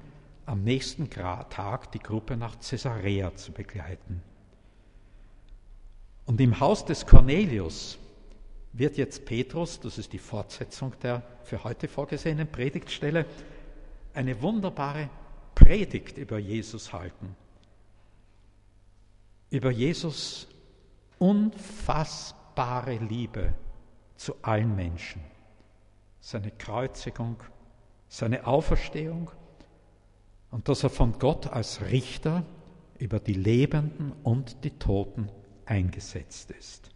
[0.46, 4.22] am nächsten Tag die Gruppe nach Caesarea zu begleiten.
[6.26, 7.98] Und im Haus des Cornelius
[8.74, 13.26] wird jetzt Petrus, das ist die Fortsetzung der für heute vorgesehenen Predigtstelle,
[14.14, 15.10] eine wunderbare
[15.56, 17.36] Predigt über Jesus halten.
[19.50, 20.48] Über Jesus
[21.20, 23.54] unfassbare Liebe
[24.16, 25.22] zu allen Menschen.
[26.20, 27.38] Seine Kreuzigung,
[28.08, 29.32] seine Auferstehung
[30.52, 32.46] und dass er von Gott als Richter
[33.00, 35.30] über die Lebenden und die Toten
[35.66, 36.90] eingesetzt ist.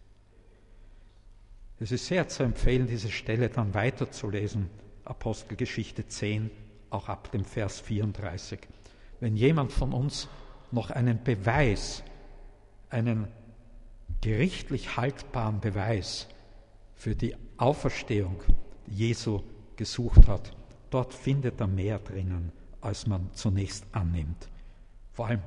[1.80, 4.70] Es ist sehr zu empfehlen, diese Stelle dann weiterzulesen,
[5.04, 6.50] Apostelgeschichte 10,
[6.90, 8.60] auch ab dem Vers 34.
[9.20, 10.28] Wenn jemand von uns
[10.70, 12.02] noch einen Beweis,
[12.90, 13.28] einen
[14.20, 16.26] gerichtlich haltbaren Beweis
[16.94, 18.42] für die Auferstehung
[18.86, 19.42] Jesu
[19.76, 20.52] gesucht hat,
[20.90, 24.48] dort findet er mehr drinnen, als man zunächst annimmt.
[25.12, 25.42] Vor allem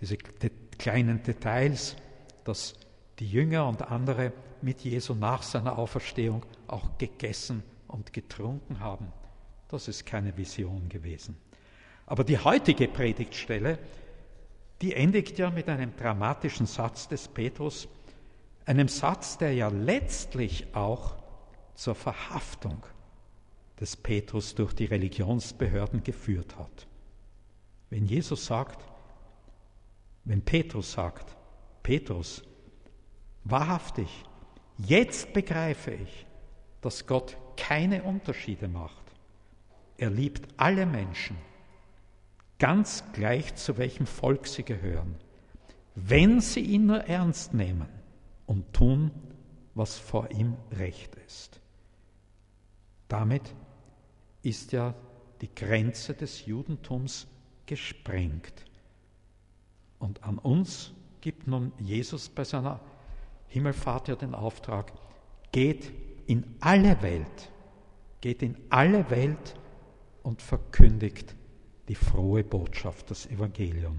[0.00, 1.96] diese kleinen Details,
[2.44, 2.74] dass
[3.18, 4.32] die Jünger und andere
[4.62, 9.08] mit Jesu nach seiner Auferstehung auch gegessen und getrunken haben.
[9.68, 11.36] Das ist keine Vision gewesen.
[12.06, 13.78] Aber die heutige Predigtstelle,
[14.82, 17.88] die endigt ja mit einem dramatischen Satz des Petrus,
[18.64, 21.16] einem Satz, der ja letztlich auch
[21.74, 22.82] zur Verhaftung
[23.78, 26.86] des Petrus durch die Religionsbehörden geführt hat.
[27.88, 28.86] Wenn Jesus sagt,
[30.24, 31.36] wenn Petrus sagt,
[31.82, 32.42] Petrus,
[33.44, 34.24] wahrhaftig,
[34.76, 36.26] jetzt begreife ich,
[36.80, 39.02] dass Gott keine Unterschiede macht.
[39.96, 41.36] Er liebt alle Menschen,
[42.60, 45.16] ganz gleich zu welchem Volk sie gehören,
[45.96, 47.88] wenn sie ihn nur ernst nehmen
[48.46, 49.10] und tun,
[49.74, 51.60] was vor ihm recht ist.
[53.08, 53.54] Damit
[54.42, 54.94] ist ja
[55.40, 57.26] die Grenze des Judentums
[57.66, 58.66] gesprengt.
[59.98, 62.80] Und an uns gibt nun Jesus bei seiner
[63.48, 64.92] Himmelfahrt ja den Auftrag,
[65.50, 65.92] geht
[66.26, 67.50] in alle Welt,
[68.20, 69.54] geht in alle Welt
[70.22, 71.34] und verkündigt
[71.90, 73.98] die frohe Botschaft, das Evangelium.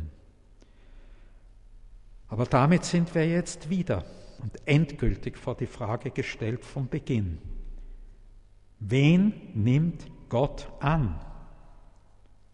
[2.30, 4.06] Aber damit sind wir jetzt wieder
[4.42, 7.40] und endgültig vor die Frage gestellt vom Beginn.
[8.80, 11.20] Wen nimmt Gott an?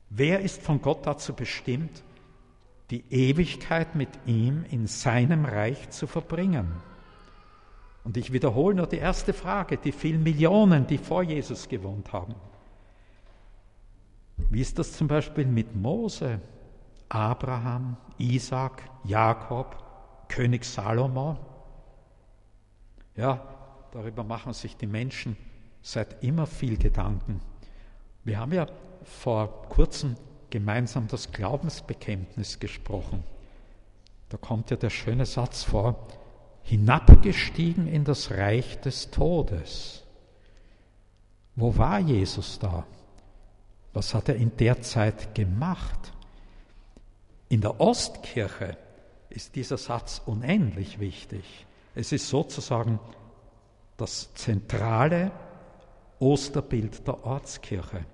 [0.09, 2.03] Wer ist von Gott dazu bestimmt,
[2.89, 6.71] die Ewigkeit mit ihm in seinem Reich zu verbringen?
[8.03, 12.33] Und ich wiederhole nur die erste Frage, die vielen Millionen, die vor Jesus gewohnt haben.
[14.49, 16.39] Wie ist das zum Beispiel mit Mose,
[17.09, 19.83] Abraham, Isaac, Jakob,
[20.29, 21.37] König Salomo?
[23.15, 23.41] Ja,
[23.91, 25.35] darüber machen sich die Menschen
[25.81, 27.41] seit immer viel Gedanken.
[28.23, 28.67] Wir haben ja
[29.03, 30.15] vor kurzem
[30.49, 33.23] gemeinsam das Glaubensbekenntnis gesprochen.
[34.29, 36.07] Da kommt ja der schöne Satz vor,
[36.63, 40.03] hinabgestiegen in das Reich des Todes.
[41.55, 42.85] Wo war Jesus da?
[43.97, 46.13] Was hat er in der Zeit gemacht?
[47.49, 48.77] In der Ostkirche
[49.27, 51.65] ist dieser Satz unendlich wichtig.
[51.95, 52.99] Es ist sozusagen
[53.97, 55.31] das zentrale
[56.19, 58.05] Osterbild der Ortskirche.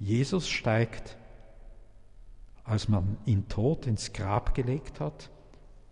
[0.00, 1.16] Jesus steigt,
[2.64, 5.30] als man ihn tot ins Grab gelegt hat,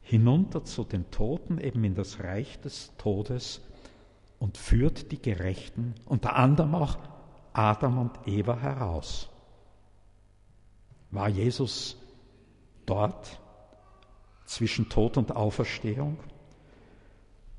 [0.00, 3.60] hinunter zu den Toten, eben in das Reich des Todes
[4.40, 6.98] und führt die Gerechten, unter anderem auch
[7.58, 9.28] Adam und Eva heraus.
[11.10, 11.96] War Jesus
[12.86, 13.40] dort
[14.44, 16.18] zwischen Tod und Auferstehung?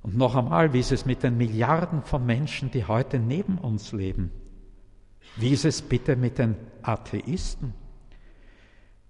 [0.01, 3.91] Und noch einmal, wie ist es mit den Milliarden von Menschen, die heute neben uns
[3.91, 4.31] leben?
[5.35, 7.73] Wie ist es bitte mit den Atheisten?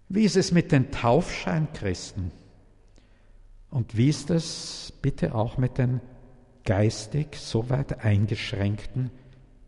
[0.08, 2.32] Wie ist es mit den Taufscheinchristen?
[3.70, 6.02] Und wie ist es bitte auch mit den
[6.66, 9.12] geistig so weit eingeschränkten,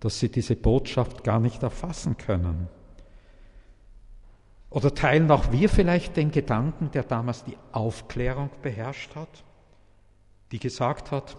[0.01, 2.67] dass sie diese Botschaft gar nicht erfassen können?
[4.69, 9.43] Oder teilen auch wir vielleicht den Gedanken, der damals die Aufklärung beherrscht hat?
[10.51, 11.37] die gesagt hat,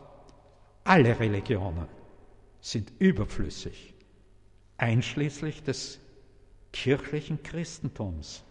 [0.84, 1.86] alle Religionen
[2.60, 3.94] sind überflüssig,
[4.78, 6.00] einschließlich des
[6.72, 8.42] kirchlichen Christentums.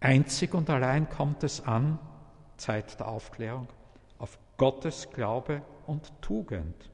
[0.00, 1.98] Einzig und allein kommt es an,
[2.56, 3.68] Zeit der Aufklärung,
[4.18, 6.90] auf Gottes Glaube und Tugend.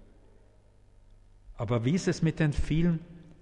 [1.57, 3.01] Aber wie ist es mit den vielen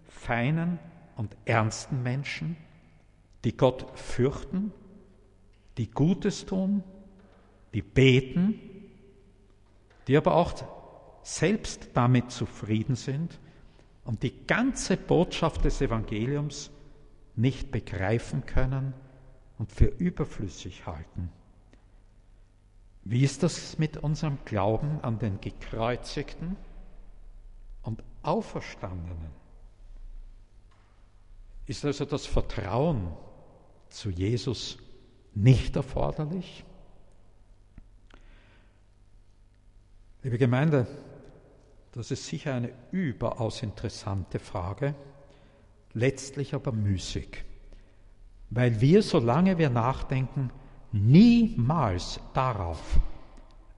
[0.08, 0.78] feinen
[1.16, 2.56] und ernsten Menschen,
[3.44, 4.72] die Gott fürchten,
[5.78, 6.82] die Gutes tun,
[7.72, 8.61] die beten,
[10.06, 10.52] die aber auch
[11.22, 13.38] selbst damit zufrieden sind
[14.04, 16.70] und die ganze Botschaft des Evangeliums
[17.36, 18.92] nicht begreifen können
[19.58, 21.30] und für überflüssig halten.
[23.04, 26.56] Wie ist das mit unserem Glauben an den gekreuzigten
[28.22, 29.30] Auferstandenen?
[31.66, 33.12] Ist also das Vertrauen
[33.88, 34.78] zu Jesus
[35.34, 36.64] nicht erforderlich?
[40.22, 40.86] Liebe Gemeinde,
[41.92, 44.94] das ist sicher eine überaus interessante Frage,
[45.92, 47.44] letztlich aber müßig,
[48.50, 50.50] weil wir, solange wir nachdenken,
[50.92, 53.00] niemals darauf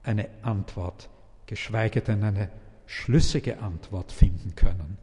[0.03, 1.09] eine Antwort,
[1.45, 2.49] geschweige denn eine
[2.85, 4.97] schlüssige Antwort finden können.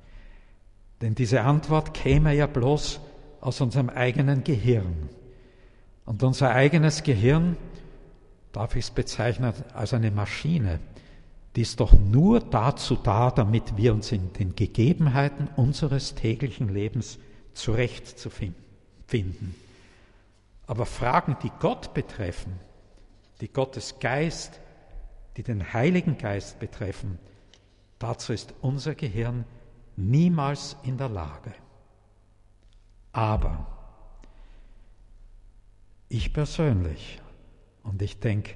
[1.00, 3.00] Denn diese Antwort käme ja bloß
[3.40, 5.08] aus unserem eigenen Gehirn.
[6.04, 7.56] Und unser eigenes Gehirn,
[8.52, 10.80] darf ich es bezeichnen, als eine Maschine,
[11.56, 17.18] die ist doch nur dazu da, damit wir uns in den Gegebenheiten unseres täglichen Lebens
[17.54, 19.54] zurechtzufinden.
[20.66, 22.52] Aber Fragen, die Gott betreffen,
[23.40, 24.60] die Gottes Geist,
[25.36, 27.18] die den Heiligen Geist betreffen,
[28.00, 29.44] dazu ist unser Gehirn
[29.96, 31.54] niemals in der Lage.
[33.12, 33.66] Aber
[36.08, 37.20] ich persönlich,
[37.84, 38.54] und ich denke,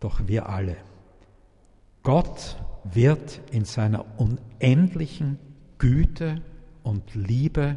[0.00, 0.76] doch wir alle,
[2.02, 5.38] Gott wird in seiner unendlichen
[5.78, 6.40] Güte
[6.82, 7.76] und Liebe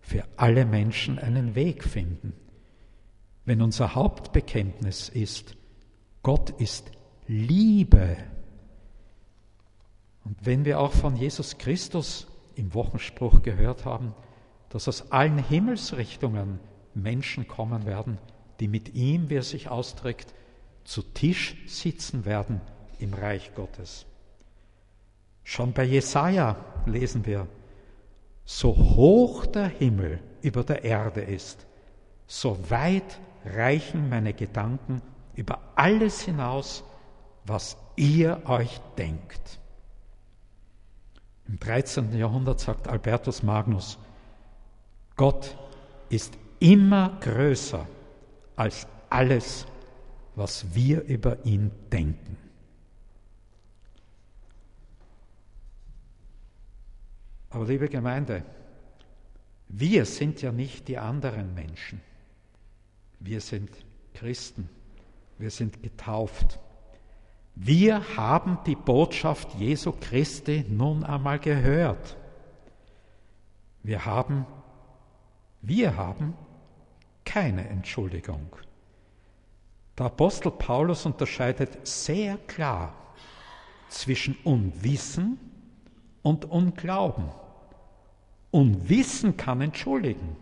[0.00, 2.32] für alle Menschen einen Weg finden.
[3.44, 5.56] Wenn unser Hauptbekenntnis ist,
[6.22, 6.90] Gott ist
[7.26, 8.16] Liebe,
[10.30, 14.14] und wenn wir auch von Jesus Christus im Wochenspruch gehört haben,
[14.68, 16.60] dass aus allen Himmelsrichtungen
[16.94, 18.16] Menschen kommen werden,
[18.60, 20.32] die mit ihm, wie er sich ausdrückt,
[20.84, 22.60] zu Tisch sitzen werden
[23.00, 24.06] im Reich Gottes.
[25.42, 26.54] Schon bei Jesaja
[26.86, 27.48] lesen wir,
[28.44, 31.66] so hoch der Himmel über der Erde ist,
[32.28, 35.02] so weit reichen meine Gedanken
[35.34, 36.84] über alles hinaus,
[37.44, 39.59] was ihr euch denkt.
[41.50, 42.16] Im 13.
[42.16, 43.98] Jahrhundert sagt Albertus Magnus,
[45.16, 45.58] Gott
[46.08, 47.88] ist immer größer
[48.54, 49.66] als alles,
[50.36, 52.36] was wir über ihn denken.
[57.48, 58.44] Aber liebe Gemeinde,
[59.66, 62.00] wir sind ja nicht die anderen Menschen.
[63.18, 63.70] Wir sind
[64.14, 64.68] Christen.
[65.36, 66.60] Wir sind getauft.
[67.62, 72.16] Wir haben die Botschaft Jesu Christi nun einmal gehört.
[73.82, 74.46] Wir haben,
[75.60, 76.32] wir haben
[77.22, 78.46] keine Entschuldigung.
[79.98, 82.94] Der Apostel Paulus unterscheidet sehr klar
[83.90, 85.38] zwischen Unwissen
[86.22, 87.28] und Unglauben.
[88.50, 90.34] Unwissen kann entschuldigen.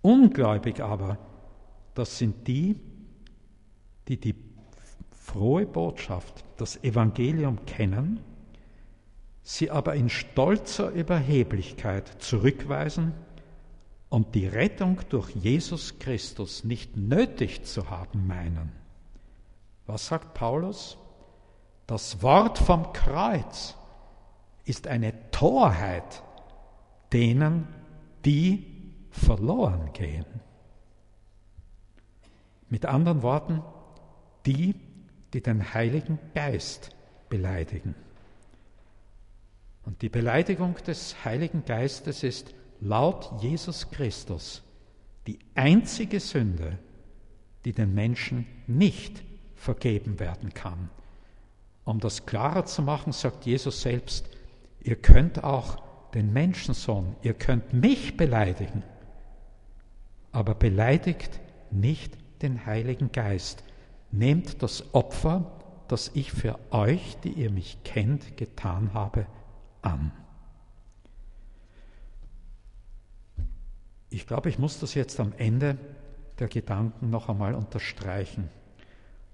[0.00, 1.18] Ungläubig aber,
[1.94, 2.80] das sind die,
[4.08, 4.43] die die
[5.24, 8.20] frohe Botschaft, das Evangelium kennen,
[9.42, 13.14] sie aber in stolzer Überheblichkeit zurückweisen
[14.10, 18.70] und die Rettung durch Jesus Christus nicht nötig zu haben meinen.
[19.86, 20.98] Was sagt Paulus?
[21.86, 23.76] Das Wort vom Kreuz
[24.66, 26.22] ist eine Torheit
[27.12, 27.66] denen,
[28.26, 30.26] die verloren gehen.
[32.68, 33.62] Mit anderen Worten,
[34.46, 34.74] die,
[35.34, 36.90] die den Heiligen Geist
[37.28, 37.94] beleidigen.
[39.84, 44.62] Und die Beleidigung des Heiligen Geistes ist laut Jesus Christus
[45.26, 46.78] die einzige Sünde,
[47.64, 49.22] die den Menschen nicht
[49.54, 50.90] vergeben werden kann.
[51.84, 54.28] Um das klarer zu machen, sagt Jesus selbst,
[54.80, 55.82] ihr könnt auch
[56.14, 58.82] den Menschensohn, ihr könnt mich beleidigen,
[60.30, 63.64] aber beleidigt nicht den Heiligen Geist,
[64.16, 65.50] Nehmt das Opfer,
[65.88, 69.26] das ich für euch, die ihr mich kennt, getan habe,
[69.82, 70.12] an.
[74.10, 75.76] Ich glaube, ich muss das jetzt am Ende
[76.38, 78.48] der Gedanken noch einmal unterstreichen.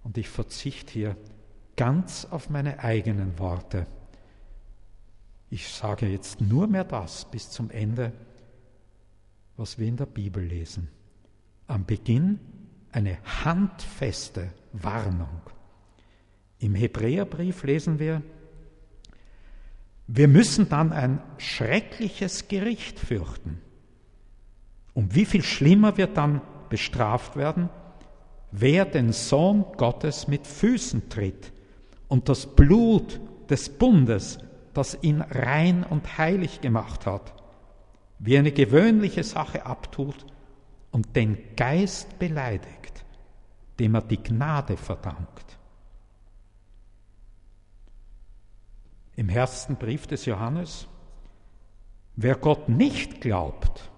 [0.03, 1.17] Und ich verzichte hier
[1.77, 3.87] ganz auf meine eigenen Worte.
[5.51, 8.15] Ich sage jetzt nur mehr das bis zum Ende,
[9.59, 10.89] was wir in der Bibel lesen.
[11.67, 12.41] Am Beginn
[12.93, 15.41] eine handfeste Warnung.
[16.59, 18.23] Im Hebräerbrief lesen wir,
[20.07, 23.61] wir müssen dann ein schreckliches Gericht fürchten.
[24.93, 27.71] Um wie viel schlimmer wird dann bestraft werden,
[28.51, 31.53] wer den Sohn Gottes mit Füßen tritt
[32.09, 34.39] und das Blut des Bundes,
[34.75, 37.33] das ihn rein und heilig gemacht hat,
[38.19, 40.27] wie eine gewöhnliche Sache abtut
[40.91, 42.80] und den Geist beleidigt,
[43.81, 45.59] dem er die Gnade verdankt.
[49.17, 50.87] Im ersten Brief des Johannes,
[52.15, 53.91] wer Gott nicht glaubt,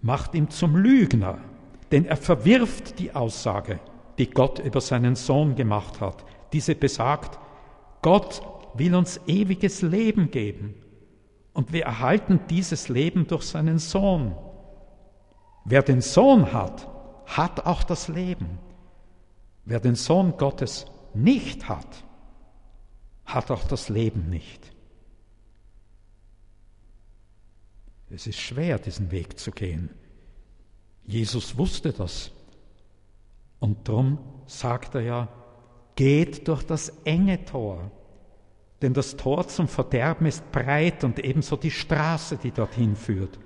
[0.00, 1.38] macht ihn zum Lügner,
[1.92, 3.78] denn er verwirft die Aussage,
[4.18, 6.24] die Gott über seinen Sohn gemacht hat.
[6.52, 7.38] Diese besagt,
[8.02, 8.42] Gott
[8.74, 10.74] will uns ewiges Leben geben
[11.52, 14.34] und wir erhalten dieses Leben durch seinen Sohn.
[15.64, 16.88] Wer den Sohn hat,
[17.26, 18.58] hat auch das Leben.
[19.64, 22.04] Wer den Sohn Gottes nicht hat,
[23.24, 24.72] hat auch das Leben nicht.
[28.10, 29.90] Es ist schwer, diesen Weg zu gehen.
[31.04, 32.30] Jesus wusste das.
[33.58, 35.28] Und darum sagt er ja,
[35.94, 37.90] geht durch das enge Tor,
[38.82, 43.38] denn das Tor zum Verderben ist breit und ebenso die Straße, die dorthin führt.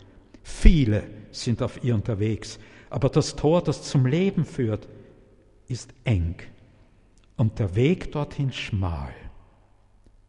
[0.43, 2.59] Viele sind auf ihr unterwegs,
[2.89, 4.89] aber das Tor, das zum Leben führt,
[5.69, 6.37] ist eng
[7.37, 9.13] und der Weg dorthin schmal.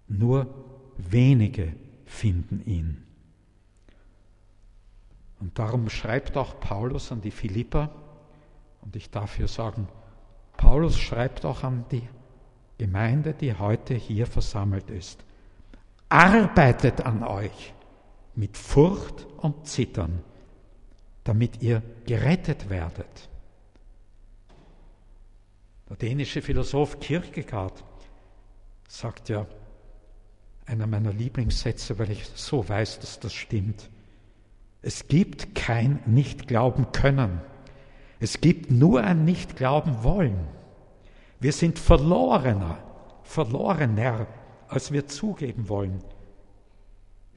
[0.08, 0.48] Nur
[0.98, 1.74] wenige
[2.06, 3.04] finden ihn.
[5.40, 7.92] Und darum schreibt auch Paulus an die Philipper,
[8.82, 9.88] und ich darf hier sagen,
[10.56, 12.08] Paulus schreibt auch an die
[12.78, 15.24] Gemeinde, die heute hier versammelt ist.
[16.10, 17.74] Arbeitet an euch
[18.36, 20.24] mit Furcht und Zittern,
[21.24, 23.30] damit ihr gerettet werdet.
[25.90, 27.84] Der dänische Philosoph Kierkegaard
[28.88, 29.46] sagt ja,
[30.66, 33.90] einer meiner Lieblingssätze, weil ich so weiß, dass das stimmt.
[34.82, 37.42] Es gibt kein Nicht-Glauben können.
[38.20, 40.48] Es gibt nur ein Nicht-Glauben wollen.
[41.40, 42.80] Wir sind verlorener,
[43.24, 44.28] verlorener,
[44.68, 46.04] als wir zugeben wollen.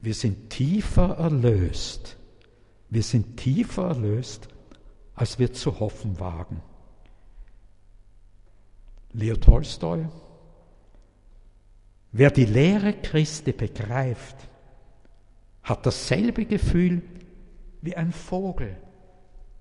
[0.01, 2.17] Wir sind tiefer erlöst.
[2.89, 4.49] Wir sind tiefer erlöst,
[5.15, 6.61] als wir zu hoffen wagen.
[9.13, 10.07] Leo Tolstoi,
[12.11, 14.37] wer die Lehre Christi begreift,
[15.63, 17.01] hat dasselbe Gefühl
[17.81, 18.77] wie ein Vogel,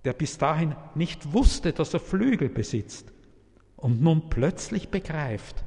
[0.05, 3.13] der bis dahin nicht wusste, dass er Flügel besitzt
[3.77, 5.65] und nun plötzlich begreift,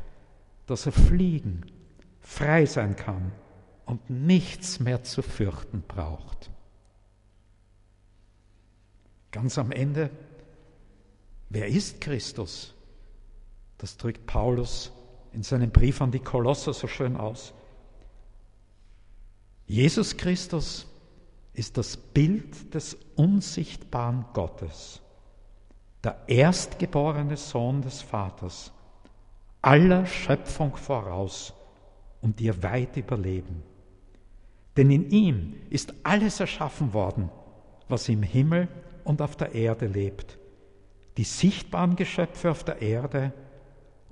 [0.66, 1.66] dass er fliegen,
[2.22, 3.32] frei sein kann
[3.86, 6.50] und nichts mehr zu fürchten braucht.
[9.32, 10.10] Ganz am Ende,
[11.50, 12.74] wer ist Christus?
[13.84, 14.94] Das drückt Paulus
[15.34, 17.54] in seinem Brief an die Kolosser so schön aus.
[19.66, 20.88] Jesus Christus
[21.52, 25.02] ist das Bild des unsichtbaren Gottes,
[26.02, 28.72] der erstgeborene Sohn des Vaters,
[29.62, 31.54] aller Schöpfung voraus
[32.22, 33.64] und ihr weit überleben.
[34.78, 37.30] Denn in ihm ist alles erschaffen worden,
[37.90, 38.70] was im Himmel
[39.04, 40.38] und auf der Erde lebt,
[41.18, 43.34] die sichtbaren Geschöpfe auf der Erde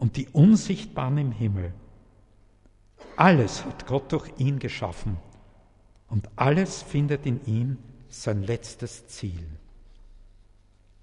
[0.01, 1.71] und die unsichtbaren im Himmel.
[3.17, 5.17] Alles hat Gott durch ihn geschaffen
[6.09, 7.77] und alles findet in ihm
[8.09, 9.45] sein letztes Ziel.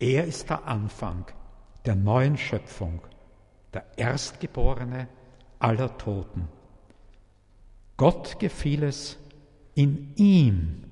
[0.00, 1.26] Er ist der Anfang
[1.86, 3.00] der neuen Schöpfung,
[3.72, 5.06] der Erstgeborene
[5.60, 6.48] aller Toten.
[7.96, 9.16] Gott gefiel es
[9.76, 10.82] in ihm,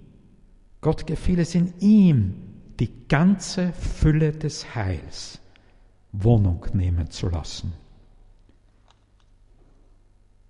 [0.80, 2.34] Gott gefiel es in ihm,
[2.78, 5.40] die ganze Fülle des Heils
[6.12, 7.72] Wohnung nehmen zu lassen.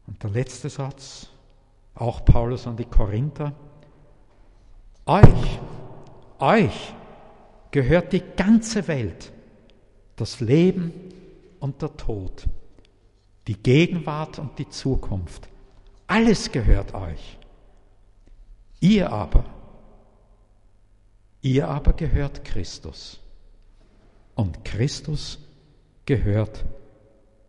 [0.06, 1.28] Und der letzte Satz,
[1.94, 3.52] auch Paulus an die Korinther,
[5.06, 5.60] euch,
[6.38, 6.94] euch
[7.70, 9.32] gehört die ganze Welt,
[10.16, 10.92] das Leben
[11.60, 12.46] und der Tod,
[13.46, 15.48] die Gegenwart und die Zukunft.
[16.06, 17.38] Alles gehört euch.
[18.80, 19.44] Ihr aber,
[21.40, 23.20] ihr aber gehört Christus
[24.34, 25.38] und Christus
[26.04, 26.64] gehört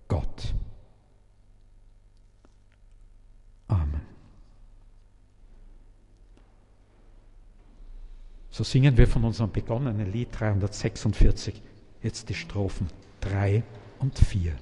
[0.07, 0.53] Gott.
[3.67, 4.01] Amen.
[8.49, 11.61] So singen wir von unserem begonnenen Lied 346
[12.01, 12.87] jetzt die Strophen
[13.21, 13.63] 3
[13.99, 14.55] und 4.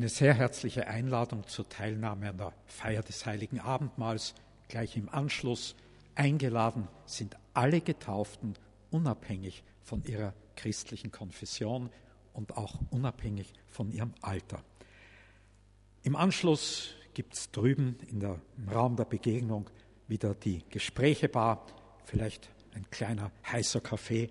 [0.00, 4.34] eine sehr herzliche Einladung zur Teilnahme an der Feier des heiligen Abendmahls.
[4.68, 5.76] Gleich im Anschluss
[6.14, 8.54] eingeladen sind alle Getauften,
[8.90, 11.90] unabhängig von ihrer christlichen Konfession
[12.32, 14.64] und auch unabhängig von ihrem Alter.
[16.02, 19.68] Im Anschluss gibt es drüben in der, im Raum der Begegnung
[20.08, 21.66] wieder die Gesprächebar,
[22.06, 24.30] vielleicht ein kleiner heißer Kaffee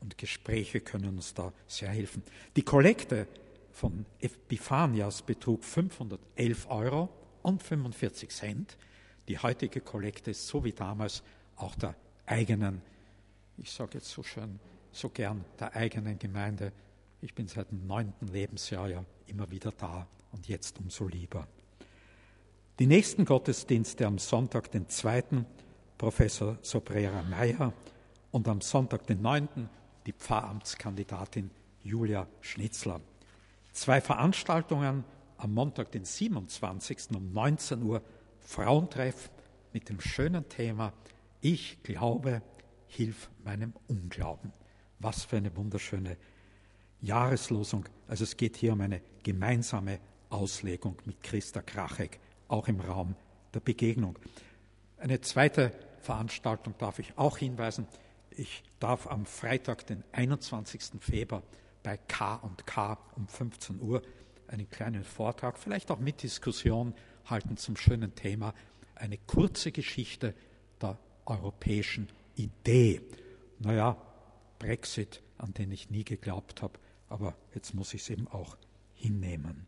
[0.00, 2.22] und Gespräche können uns da sehr helfen.
[2.54, 3.26] Die Kollekte
[3.72, 7.08] von Epiphanias betrug 511 Euro
[7.42, 8.76] und 45 Cent.
[9.28, 11.22] Die heutige Kollekte ist so wie damals
[11.56, 11.94] auch der
[12.26, 12.82] eigenen,
[13.58, 14.58] ich sage jetzt so schön,
[14.92, 16.72] so gern der eigenen Gemeinde.
[17.20, 21.46] Ich bin seit dem neunten Lebensjahr ja immer wieder da und jetzt umso lieber.
[22.78, 25.44] Die nächsten Gottesdienste am Sonntag, den zweiten,
[25.98, 27.74] Professor Sobrera Meyer
[28.30, 29.68] und am Sonntag, den neunten,
[30.06, 31.50] die Pfarramtskandidatin
[31.82, 33.00] Julia Schnitzler.
[33.72, 35.04] Zwei Veranstaltungen
[35.36, 37.10] am Montag, den 27.
[37.14, 38.02] um 19 Uhr
[38.40, 39.30] Frauentreff
[39.72, 40.92] mit dem schönen Thema
[41.40, 42.42] Ich glaube,
[42.88, 44.52] hilf meinem Unglauben.
[44.98, 46.16] Was für eine wunderschöne
[47.00, 47.88] Jahreslosung.
[48.08, 53.14] Also es geht hier um eine gemeinsame Auslegung mit Christa Krachek, auch im Raum
[53.54, 54.18] der Begegnung.
[54.98, 57.86] Eine zweite Veranstaltung darf ich auch hinweisen.
[58.30, 61.00] Ich darf am Freitag, den 21.
[61.00, 61.42] Februar,
[61.82, 64.02] bei K&K um 15 Uhr
[64.48, 66.94] einen kleinen Vortrag, vielleicht auch mit Diskussion
[67.26, 68.54] halten zum schönen Thema,
[68.94, 70.34] eine kurze Geschichte
[70.80, 73.00] der europäischen Idee.
[73.60, 73.96] Naja,
[74.58, 76.78] Brexit, an den ich nie geglaubt habe,
[77.08, 78.56] aber jetzt muss ich es eben auch
[78.94, 79.66] hinnehmen.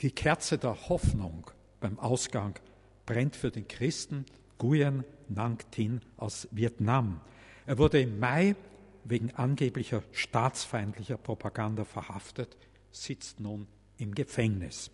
[0.00, 2.58] Die Kerze der Hoffnung beim Ausgang
[3.06, 4.24] brennt für den Christen
[4.58, 7.20] Nguyen Nang Tin aus Vietnam.
[7.66, 8.56] Er wurde im Mai
[9.04, 12.56] wegen angeblicher staatsfeindlicher Propaganda verhaftet,
[12.90, 13.66] sitzt nun
[13.98, 14.90] im Gefängnis.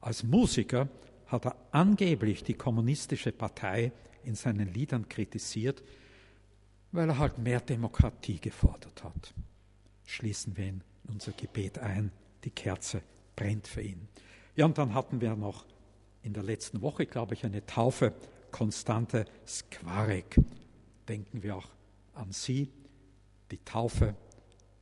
[0.00, 0.88] Als Musiker
[1.26, 3.92] hat er angeblich die kommunistische Partei
[4.24, 5.82] in seinen Liedern kritisiert,
[6.92, 9.34] weil er halt mehr Demokratie gefordert hat.
[10.04, 12.12] Schließen wir in unser Gebet ein,
[12.44, 13.02] die Kerze
[13.36, 14.08] brennt für ihn.
[14.56, 15.64] Ja, und dann hatten wir noch
[16.22, 18.12] in der letzten Woche, glaube ich, eine Taufe,
[18.50, 20.36] Konstante Skwarek.
[21.08, 21.68] Denken wir auch
[22.14, 22.68] an sie,
[23.52, 24.16] die Taufe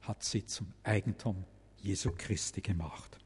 [0.02, 1.44] hat sie zum Eigentum
[1.82, 3.18] Jesu Christi gemacht.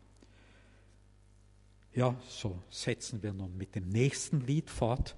[1.92, 5.14] Ja, so setzen wir nun mit dem nächsten Lied fort,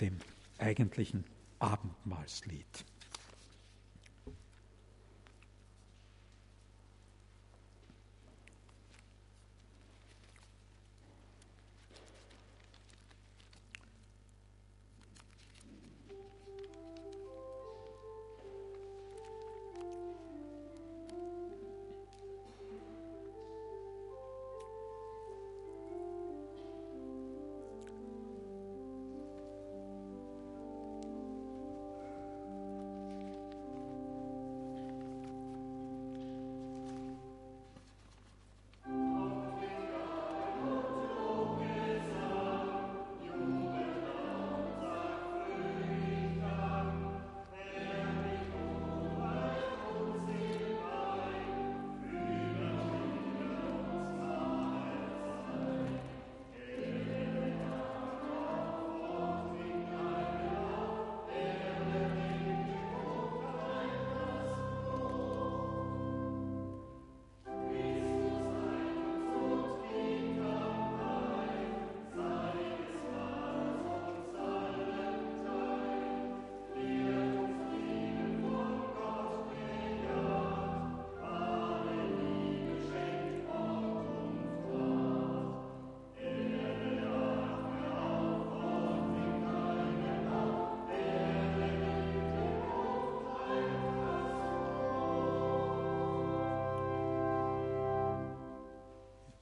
[0.00, 0.16] dem
[0.58, 1.24] eigentlichen
[1.60, 2.84] Abendmahlslied.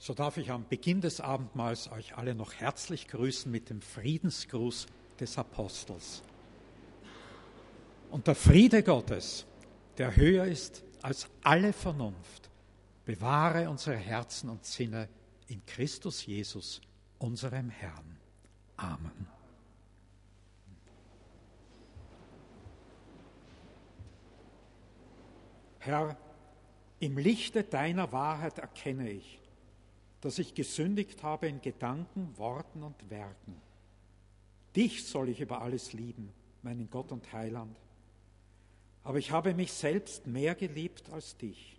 [0.03, 4.87] So darf ich am Beginn des Abendmahls euch alle noch herzlich grüßen mit dem Friedensgruß
[5.21, 6.23] des Apostels.
[8.11, 9.45] Und der Friede Gottes,
[9.99, 12.49] der höher ist als alle Vernunft,
[13.05, 15.07] bewahre unsere Herzen und Sinne
[15.49, 16.81] in Christus Jesus,
[17.19, 18.19] unserem Herrn.
[18.79, 19.27] Amen.
[25.81, 26.17] Herr,
[27.01, 29.41] im Lichte deiner Wahrheit erkenne ich,
[30.21, 33.61] dass ich gesündigt habe in Gedanken, Worten und Werken.
[34.77, 37.77] Dich soll ich über alles lieben, meinen Gott und Heiland.
[39.03, 41.79] Aber ich habe mich selbst mehr geliebt als dich.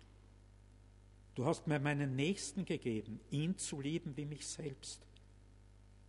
[1.34, 5.00] Du hast mir meinen Nächsten gegeben, ihn zu lieben wie mich selbst.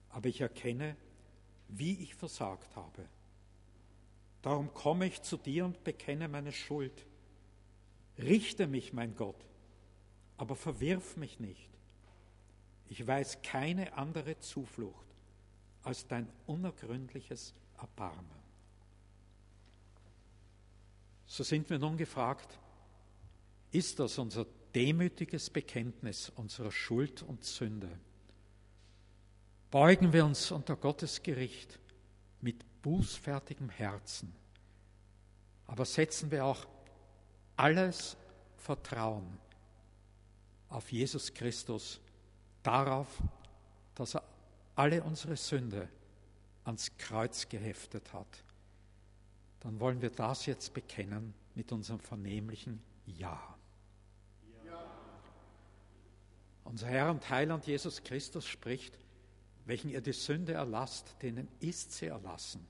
[0.09, 0.97] Aber ich erkenne,
[1.69, 3.05] wie ich versagt habe.
[4.41, 7.05] Darum komme ich zu dir und bekenne meine Schuld.
[8.17, 9.45] Richte mich, mein Gott,
[10.37, 11.69] aber verwirf mich nicht.
[12.93, 15.07] Ich weiß keine andere Zuflucht
[15.81, 18.43] als dein unergründliches Erbarmen.
[21.25, 22.59] So sind wir nun gefragt,
[23.71, 27.89] ist das unser demütiges Bekenntnis unserer Schuld und Sünde?
[29.71, 31.79] Beugen wir uns unter Gottes Gericht
[32.41, 34.35] mit bußfertigem Herzen,
[35.65, 36.67] aber setzen wir auch
[37.55, 38.15] alles
[38.55, 39.39] Vertrauen
[40.69, 41.99] auf Jesus Christus,
[42.63, 43.07] darauf,
[43.95, 44.23] dass er
[44.75, 45.87] alle unsere Sünde
[46.63, 48.43] ans Kreuz geheftet hat
[49.63, 53.55] dann wollen wir das jetzt bekennen mit unserem vernehmlichen Ja.
[54.65, 54.85] ja.
[56.65, 58.99] Unser Herr und Heiland Jesus Christus spricht,
[59.65, 62.67] welchen ihr die Sünde erlasst, denen ist sie erlassen.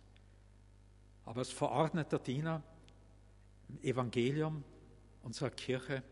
[1.25, 2.61] Aber als verordneter Diener
[3.69, 4.63] im Evangelium
[5.23, 6.03] unserer Kirche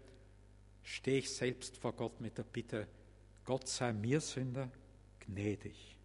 [0.82, 2.88] stehe ich selbst vor Gott mit der Bitte,
[3.46, 4.70] Gott sei mir Sünder
[5.20, 5.96] gnädig.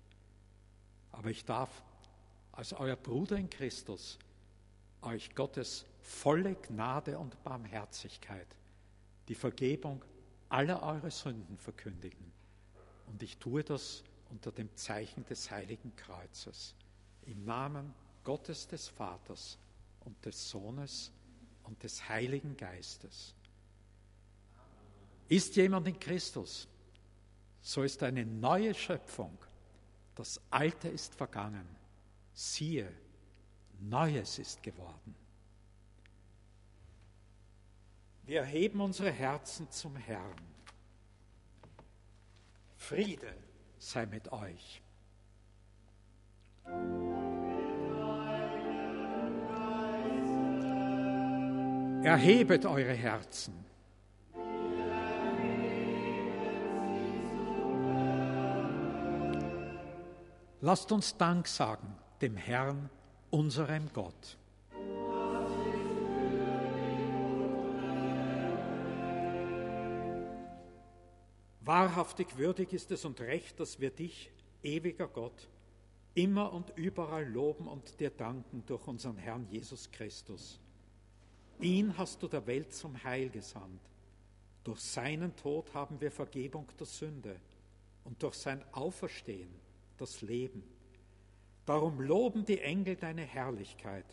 [1.12, 1.82] Aber ich darf
[2.52, 4.18] als euer Bruder in Christus
[5.02, 8.46] euch Gottes volle Gnade und Barmherzigkeit,
[9.28, 10.04] die Vergebung
[10.48, 12.32] aller eure Sünden verkündigen.
[13.06, 16.74] Und ich tue das unter dem Zeichen des Heiligen Kreuzes,
[17.26, 19.58] im Namen Gottes des Vaters
[20.04, 21.12] und des Sohnes
[21.64, 23.34] und des Heiligen Geistes.
[25.28, 26.68] Ist jemand in Christus,
[27.66, 29.36] so ist eine neue Schöpfung.
[30.14, 31.66] Das Alte ist vergangen.
[32.32, 32.92] Siehe,
[33.80, 35.16] Neues ist geworden.
[38.22, 40.40] Wir erheben unsere Herzen zum Herrn.
[42.76, 43.34] Friede
[43.78, 44.80] sei mit euch.
[52.04, 53.75] Erhebet eure Herzen.
[60.62, 62.88] Lasst uns Dank sagen dem Herrn,
[63.30, 64.38] unserem Gott.
[71.60, 74.32] Wahrhaftig würdig ist es und recht, dass wir dich,
[74.62, 75.50] ewiger Gott,
[76.14, 80.58] immer und überall loben und dir danken durch unseren Herrn Jesus Christus.
[81.60, 83.82] Ihn hast du der Welt zum Heil gesandt.
[84.64, 87.38] Durch seinen Tod haben wir Vergebung der Sünde
[88.04, 89.65] und durch sein Auferstehen
[89.96, 90.62] das Leben.
[91.64, 94.06] Darum loben die Engel deine Herrlichkeit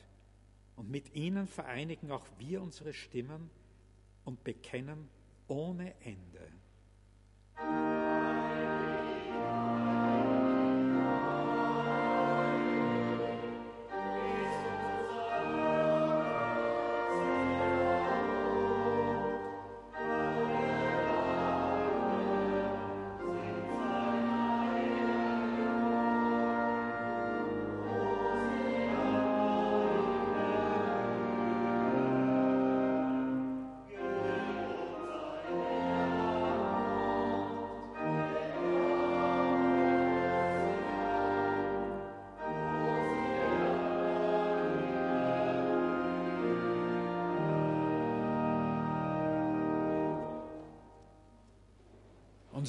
[0.76, 3.50] und mit ihnen vereinigen auch wir unsere Stimmen
[4.26, 5.10] und bekennen
[5.48, 6.52] ohne Ende.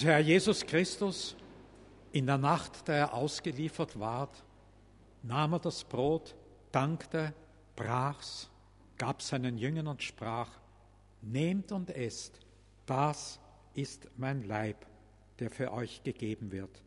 [0.04, 1.34] Unser Herr Jesus Christus,
[2.12, 4.44] in der Nacht, da er ausgeliefert ward,
[5.22, 6.36] nahm er das Brot,
[6.72, 7.32] dankte,
[7.74, 8.50] brach's,
[8.98, 10.50] gab seinen Jüngern und sprach,
[11.22, 12.38] Nehmt und esst,
[12.84, 13.40] das
[13.72, 14.84] ist mein Leib,
[15.38, 16.82] der für euch gegeben wird.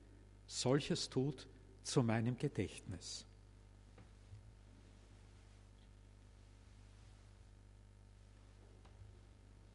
[0.46, 1.48] Solches tut
[1.82, 3.26] zu meinem Gedächtnis.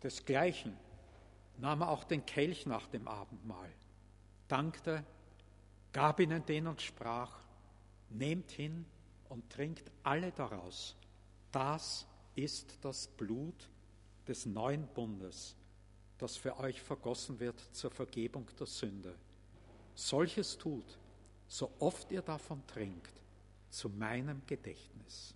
[0.00, 0.76] Desgleichen
[1.58, 3.70] nahm er auch den Kelch nach dem Abendmahl,
[4.48, 5.04] dankte,
[5.92, 7.38] gab ihnen den und sprach,
[8.10, 8.84] nehmt hin
[9.28, 10.96] und trinkt alle daraus.
[11.50, 13.68] Das ist das Blut
[14.26, 15.56] des neuen Bundes,
[16.18, 19.14] das für euch vergossen wird zur Vergebung der Sünde.
[19.94, 20.98] Solches tut,
[21.48, 23.12] so oft ihr davon trinkt,
[23.70, 25.34] zu meinem Gedächtnis.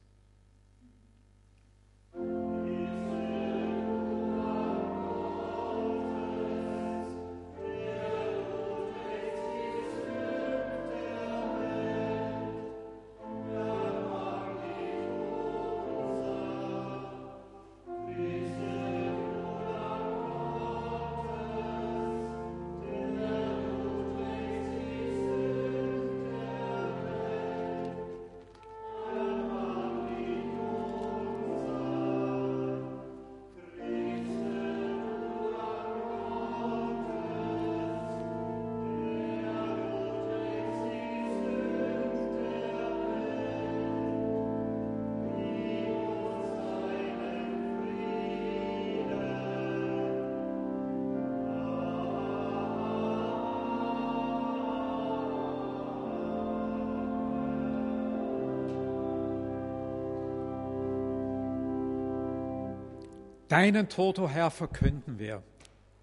[63.49, 65.43] Deinen Tod, o oh Herr, verkünden wir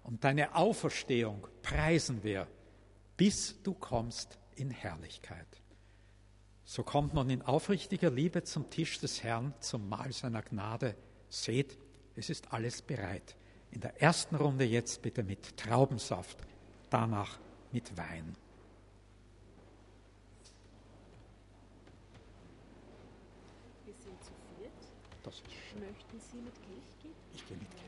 [0.02, 2.46] und deine Auferstehung preisen wir,
[3.16, 5.46] bis du kommst in Herrlichkeit.
[6.64, 10.96] So kommt man in aufrichtiger Liebe zum Tisch des Herrn, zum Mahl seiner Gnade.
[11.28, 11.78] Seht,
[12.16, 13.36] es ist alles bereit.
[13.70, 16.38] In der ersten Runde jetzt bitte mit Traubensaft,
[16.88, 17.38] danach
[17.72, 18.34] mit Wein.
[23.84, 24.72] Wir sind zu viert.
[25.22, 25.80] Das ist schön.
[25.80, 26.93] Möchten Sie mit Kelch
[27.46, 27.60] gehen?
[27.62, 27.83] Ich gehe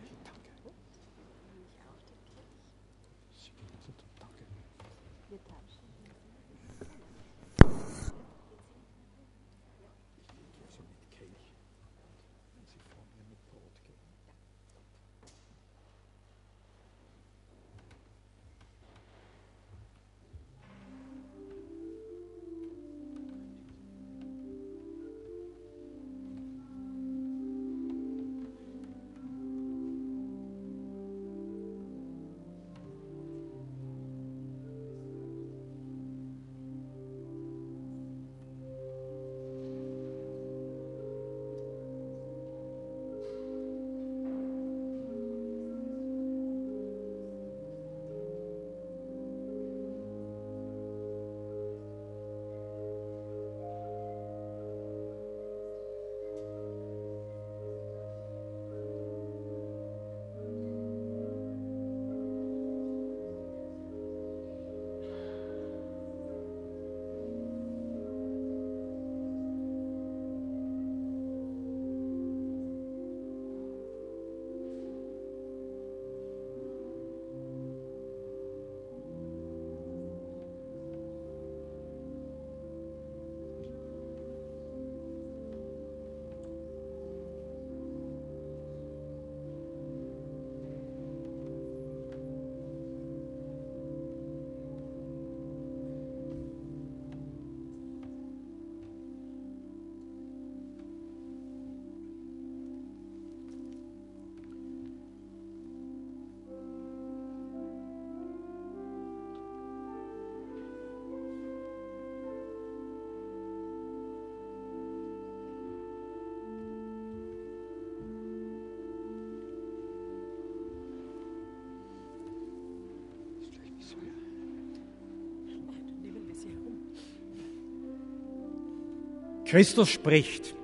[129.46, 130.56] Christus spricht,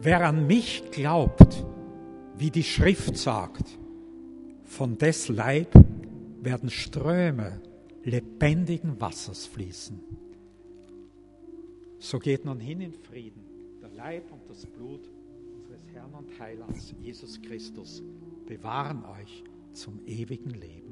[0.00, 1.64] wer an mich glaubt,
[2.36, 3.78] wie die Schrift sagt,
[4.64, 5.72] von des Leib
[6.42, 7.62] werden Ströme
[8.04, 9.98] lebendigen Wassers fließen.
[11.98, 13.42] So geht nun hin in Frieden.
[13.80, 15.08] Der Leib und das Blut
[15.54, 18.02] unseres Herrn und Heilands Jesus Christus
[18.46, 19.42] bewahren euch
[19.72, 20.85] zum ewigen Leben.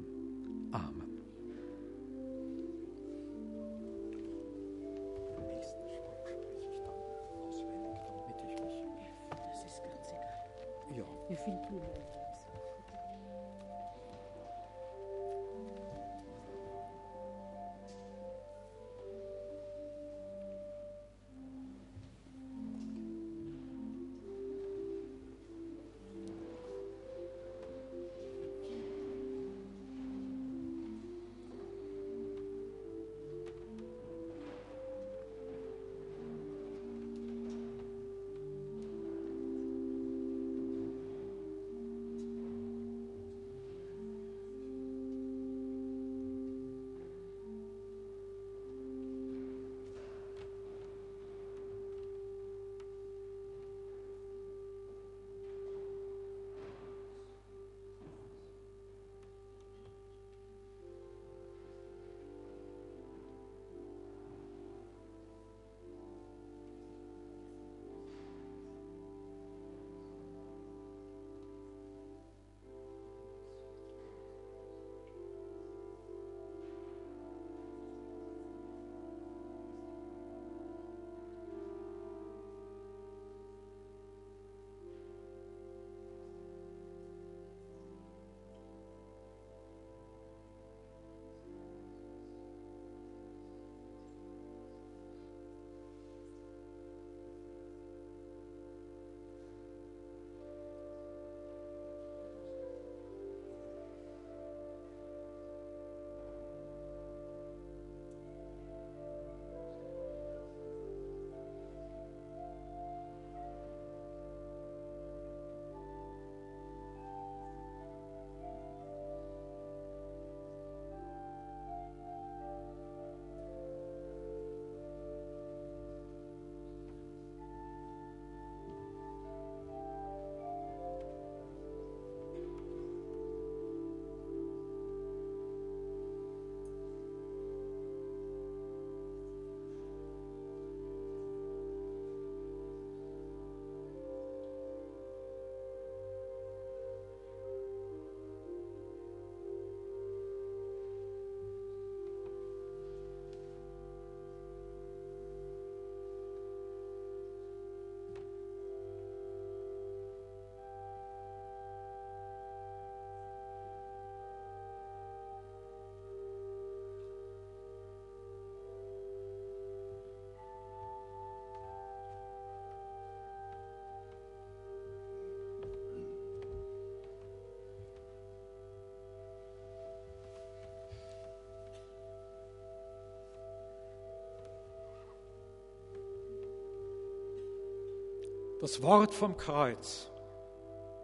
[188.59, 190.09] Das Wort vom Kreuz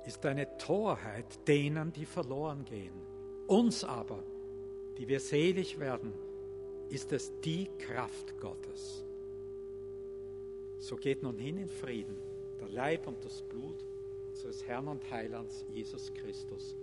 [0.05, 2.93] ist eine Torheit denen, die verloren gehen.
[3.47, 4.23] Uns aber,
[4.97, 6.13] die wir selig werden,
[6.89, 9.03] ist es die Kraft Gottes.
[10.79, 12.15] So geht nun hin in Frieden,
[12.59, 13.85] der Leib und das Blut
[14.29, 16.75] unseres Herrn und Heilands Jesus Christus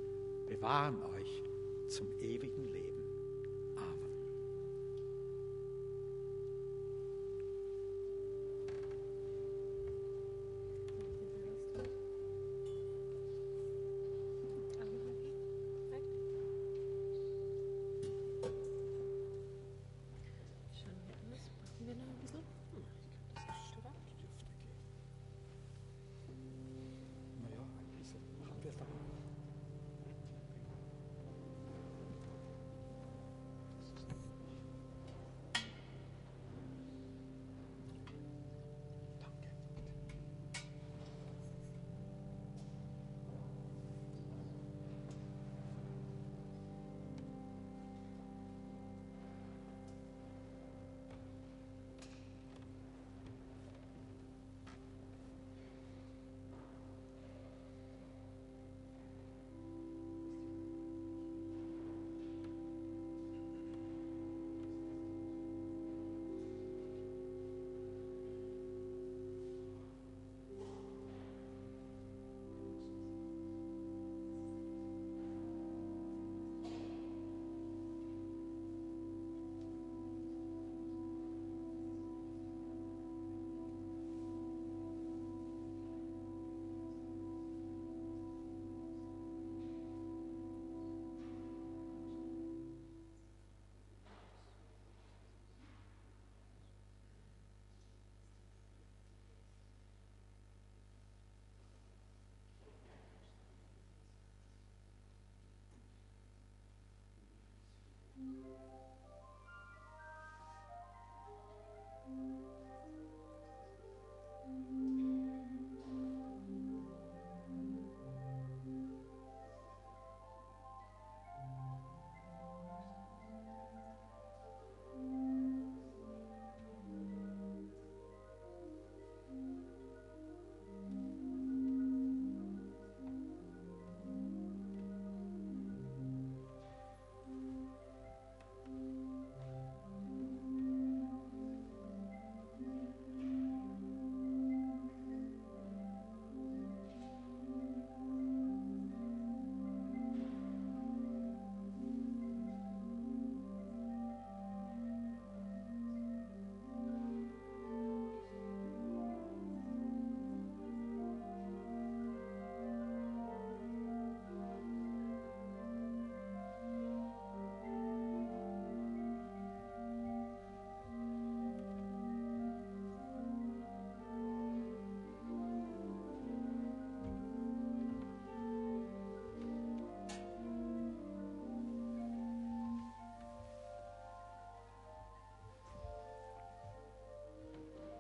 [0.49, 1.43] bewahren euch
[1.89, 2.68] zum ewigen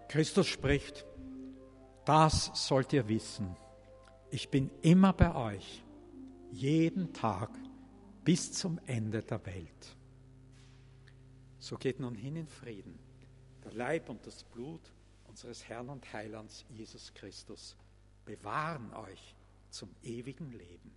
[0.08, 1.04] Christus spricht,
[2.06, 3.54] das sollt ihr wissen.
[4.30, 5.84] Ich bin immer bei euch,
[6.50, 7.50] jeden Tag
[8.24, 9.96] bis zum Ende der Welt.
[11.58, 12.98] So geht nun hin in Frieden.
[13.64, 14.80] Der Leib und das Blut
[15.26, 17.76] unseres Herrn und Heilands Jesus Christus
[18.24, 19.34] bewahren euch
[19.70, 20.87] zum ewigen Leben.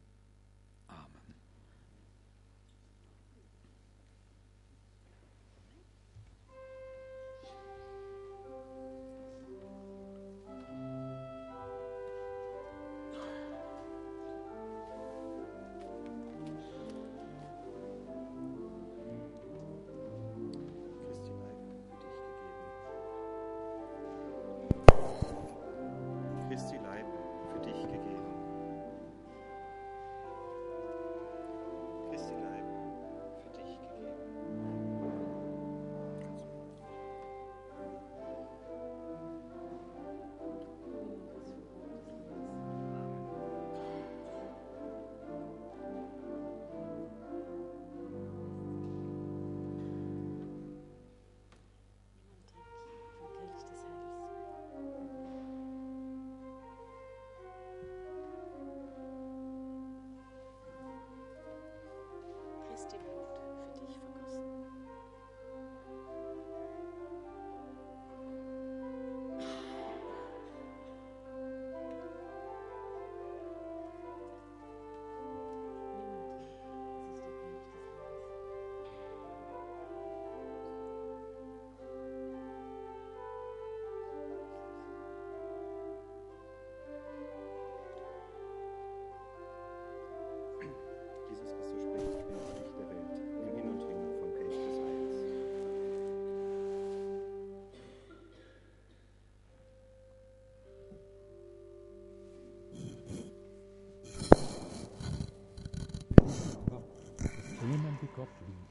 [108.21, 108.70] Gott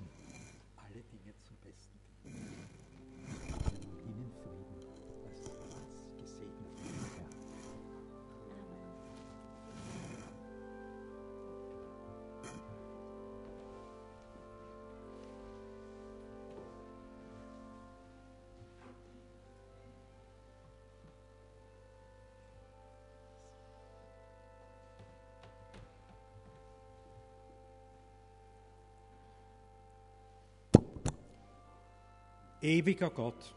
[32.63, 33.55] Ewiger Gott,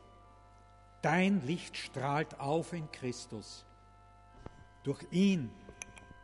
[1.01, 3.65] dein Licht strahlt auf in Christus.
[4.83, 5.51] Durch ihn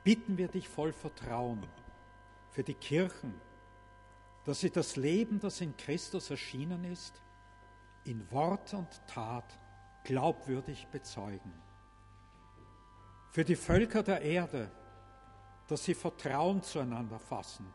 [0.05, 1.65] bitten wir dich voll Vertrauen
[2.51, 3.33] für die Kirchen,
[4.45, 7.21] dass sie das Leben, das in Christus erschienen ist,
[8.05, 9.59] in Wort und Tat
[10.05, 11.53] glaubwürdig bezeugen.
[13.31, 14.71] Für die Völker der Erde,
[15.67, 17.67] dass sie Vertrauen zueinander fassen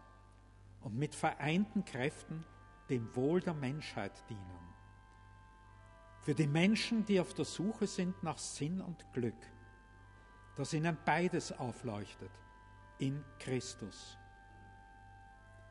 [0.80, 2.44] und mit vereinten Kräften
[2.88, 4.63] dem Wohl der Menschheit dienen
[6.24, 9.36] für die Menschen, die auf der Suche sind nach Sinn und Glück,
[10.56, 12.30] dass ihnen beides aufleuchtet
[12.98, 14.16] in Christus.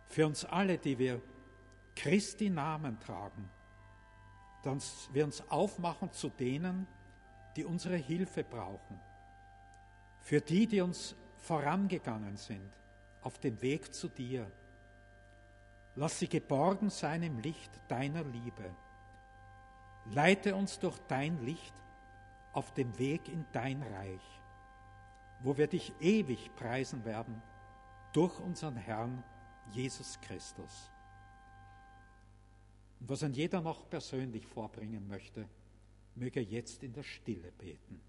[0.06, 1.20] Für uns alle, die wir
[1.96, 3.50] Christi Namen tragen,
[4.62, 6.86] dass wir uns aufmachen zu denen,
[7.56, 9.00] die unsere Hilfe brauchen.
[10.22, 12.72] Für die, die uns vorangegangen sind
[13.22, 14.50] auf dem Weg zu dir.
[15.96, 18.76] Lass sie geborgen sein im Licht deiner Liebe
[20.06, 21.74] Leite uns durch dein Licht
[22.52, 24.42] auf dem Weg in dein Reich,
[25.42, 27.42] wo wir dich ewig preisen werden
[28.12, 29.24] durch unseren Herrn
[29.72, 30.92] Jesus Christus.
[33.00, 35.48] Und was ein jeder noch persönlich vorbringen möchte,
[36.16, 38.00] möge jetzt in der Stille beten.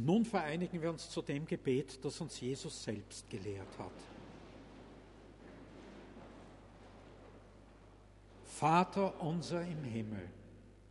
[0.00, 3.92] Und nun vereinigen wir uns zu dem Gebet, das uns Jesus selbst gelehrt hat.
[8.46, 10.26] Vater unser im Himmel,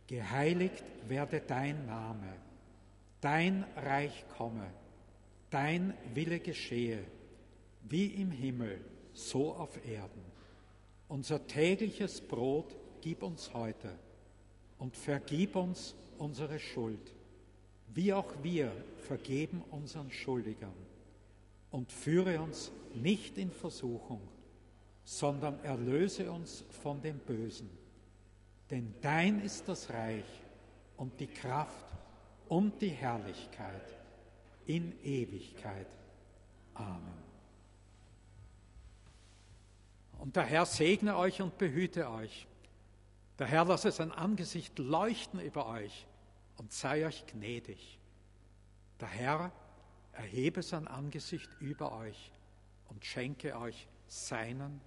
[0.06, 2.36] geheiligt werde dein Name,
[3.20, 4.70] dein Reich komme,
[5.50, 7.02] dein Wille geschehe,
[7.82, 8.80] wie im Himmel,
[9.12, 10.22] so auf Erden.
[11.08, 13.90] Unser tägliches Brot gib uns heute
[14.78, 17.12] und vergib uns unsere Schuld
[17.94, 20.74] wie auch wir vergeben unseren Schuldigern
[21.70, 24.20] und führe uns nicht in Versuchung,
[25.04, 27.70] sondern erlöse uns von dem Bösen.
[28.70, 30.24] Denn dein ist das Reich
[30.96, 31.86] und die Kraft
[32.48, 33.96] und die Herrlichkeit
[34.66, 35.88] in Ewigkeit.
[36.74, 37.30] Amen.
[40.18, 42.46] Und der Herr segne euch und behüte euch.
[43.38, 46.06] Der Herr lasse sein Angesicht leuchten über euch
[46.60, 47.98] und sei euch gnädig.
[49.00, 49.50] Der Herr
[50.12, 52.32] erhebe sein Angesicht über euch
[52.90, 54.82] und schenke euch seinen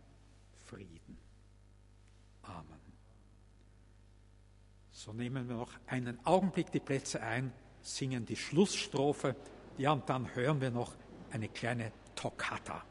[0.67, 1.17] Frieden.
[2.43, 2.79] Amen.
[4.91, 7.51] So nehmen wir noch einen Augenblick die Plätze ein,
[7.81, 9.35] singen die Schlussstrophe,
[9.79, 10.93] ja, und dann hören wir noch
[11.31, 12.85] eine kleine Toccata.